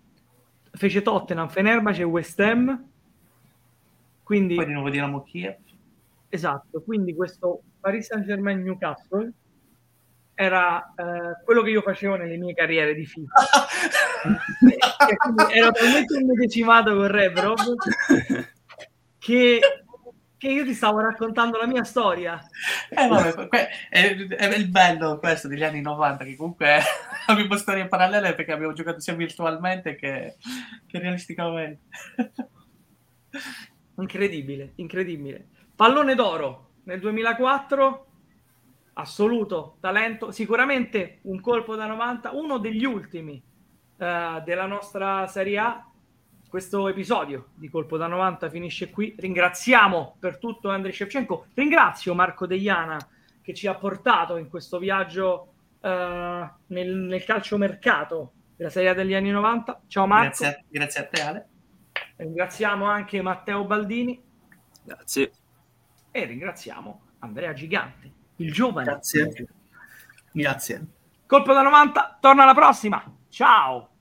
Fece 0.71 1.01
Tottenham, 1.01 1.49
Fenerbahce 1.49 2.03
e 2.03 2.05
West 2.05 2.39
Ham. 2.39 2.89
Quindi... 4.23 4.55
Poi 4.55 4.65
di 4.65 4.71
nuovo 4.71 4.89
Dinamo 4.89 5.23
Kiev. 5.23 5.57
Esatto, 6.29 6.81
quindi 6.81 7.13
questo 7.13 7.61
Paris 7.81 8.07
Saint-Germain 8.07 8.63
Newcastle 8.63 9.29
era 10.35 10.93
eh, 10.95 11.43
quello 11.43 11.61
che 11.63 11.69
io 11.69 11.81
facevo 11.81 12.15
nelle 12.15 12.37
mie 12.37 12.53
carriere 12.53 12.95
di 12.95 13.05
FIFA. 13.05 13.33
ero 15.53 15.71
talmente 15.71 16.17
immedesimato 16.17 16.95
con 16.95 17.07
Rebrov 17.07 17.57
che 19.19 19.59
che 20.43 20.49
io 20.49 20.65
ti 20.65 20.73
stavo 20.73 20.99
raccontando 20.99 21.57
la 21.57 21.65
mia 21.65 21.85
storia. 21.85 22.37
Eh, 22.89 23.07
vabbè, 23.07 23.69
è, 23.87 24.13
è, 24.27 24.55
il 24.55 24.67
bello 24.67 25.17
questo 25.17 25.47
degli 25.47 25.63
anni 25.63 25.79
90, 25.79 26.25
che 26.25 26.35
comunque 26.35 26.79
abbiamo 27.27 27.55
storie 27.55 27.87
parallele 27.87 28.33
perché 28.33 28.51
abbiamo 28.51 28.73
giocato 28.73 28.99
sia 28.99 29.13
virtualmente 29.13 29.95
che, 29.95 30.35
che 30.85 30.99
realisticamente. 30.99 31.83
incredibile, 33.95 34.73
incredibile. 34.75 35.47
Pallone 35.77 36.13
d'oro 36.13 36.71
nel 36.83 36.99
2004, 36.99 38.07
assoluto 38.95 39.77
talento, 39.79 40.31
sicuramente 40.31 41.19
un 41.21 41.39
colpo 41.39 41.77
da 41.77 41.85
90, 41.85 42.31
uno 42.31 42.57
degli 42.57 42.83
ultimi 42.83 43.41
uh, 43.95 44.43
della 44.43 44.65
nostra 44.65 45.25
Serie 45.27 45.57
A 45.57 45.87
questo 46.53 46.87
episodio 46.87 47.47
di 47.55 47.67
Colpo 47.67 47.97
da 47.97 48.05
90 48.05 48.47
finisce 48.47 48.91
qui. 48.91 49.15
Ringraziamo 49.17 50.17
per 50.19 50.37
tutto 50.37 50.69
Andrei 50.69 50.93
Shevchenko. 50.93 51.47
Ringrazio 51.55 52.13
Marco 52.13 52.45
Deiana 52.45 52.95
che 53.41 53.55
ci 53.55 53.65
ha 53.65 53.73
portato 53.73 54.37
in 54.37 54.49
questo 54.49 54.77
viaggio 54.77 55.53
uh, 55.79 55.87
nel, 55.87 56.95
nel 56.95 57.23
calciomercato 57.23 58.33
della 58.55 58.69
Serie 58.69 58.93
degli 58.93 59.15
anni 59.15 59.31
90. 59.31 59.81
Ciao 59.87 60.05
Marco. 60.05 60.43
Grazie, 60.43 60.65
grazie 60.69 61.01
a 61.01 61.07
te 61.07 61.21
Ale. 61.23 61.47
Ringraziamo 62.17 62.85
anche 62.85 63.19
Matteo 63.23 63.65
Baldini. 63.65 64.21
Grazie. 64.83 65.31
E 66.11 66.25
ringraziamo 66.25 67.01
Andrea 67.17 67.53
Gigante, 67.53 68.11
il 68.35 68.53
giovane. 68.53 68.85
Grazie. 68.85 69.47
Grazie. 70.31 70.85
Colpo 71.25 71.51
da 71.51 71.63
90, 71.63 72.19
torna 72.21 72.43
alla 72.43 72.53
prossima. 72.53 73.03
Ciao. 73.29 73.92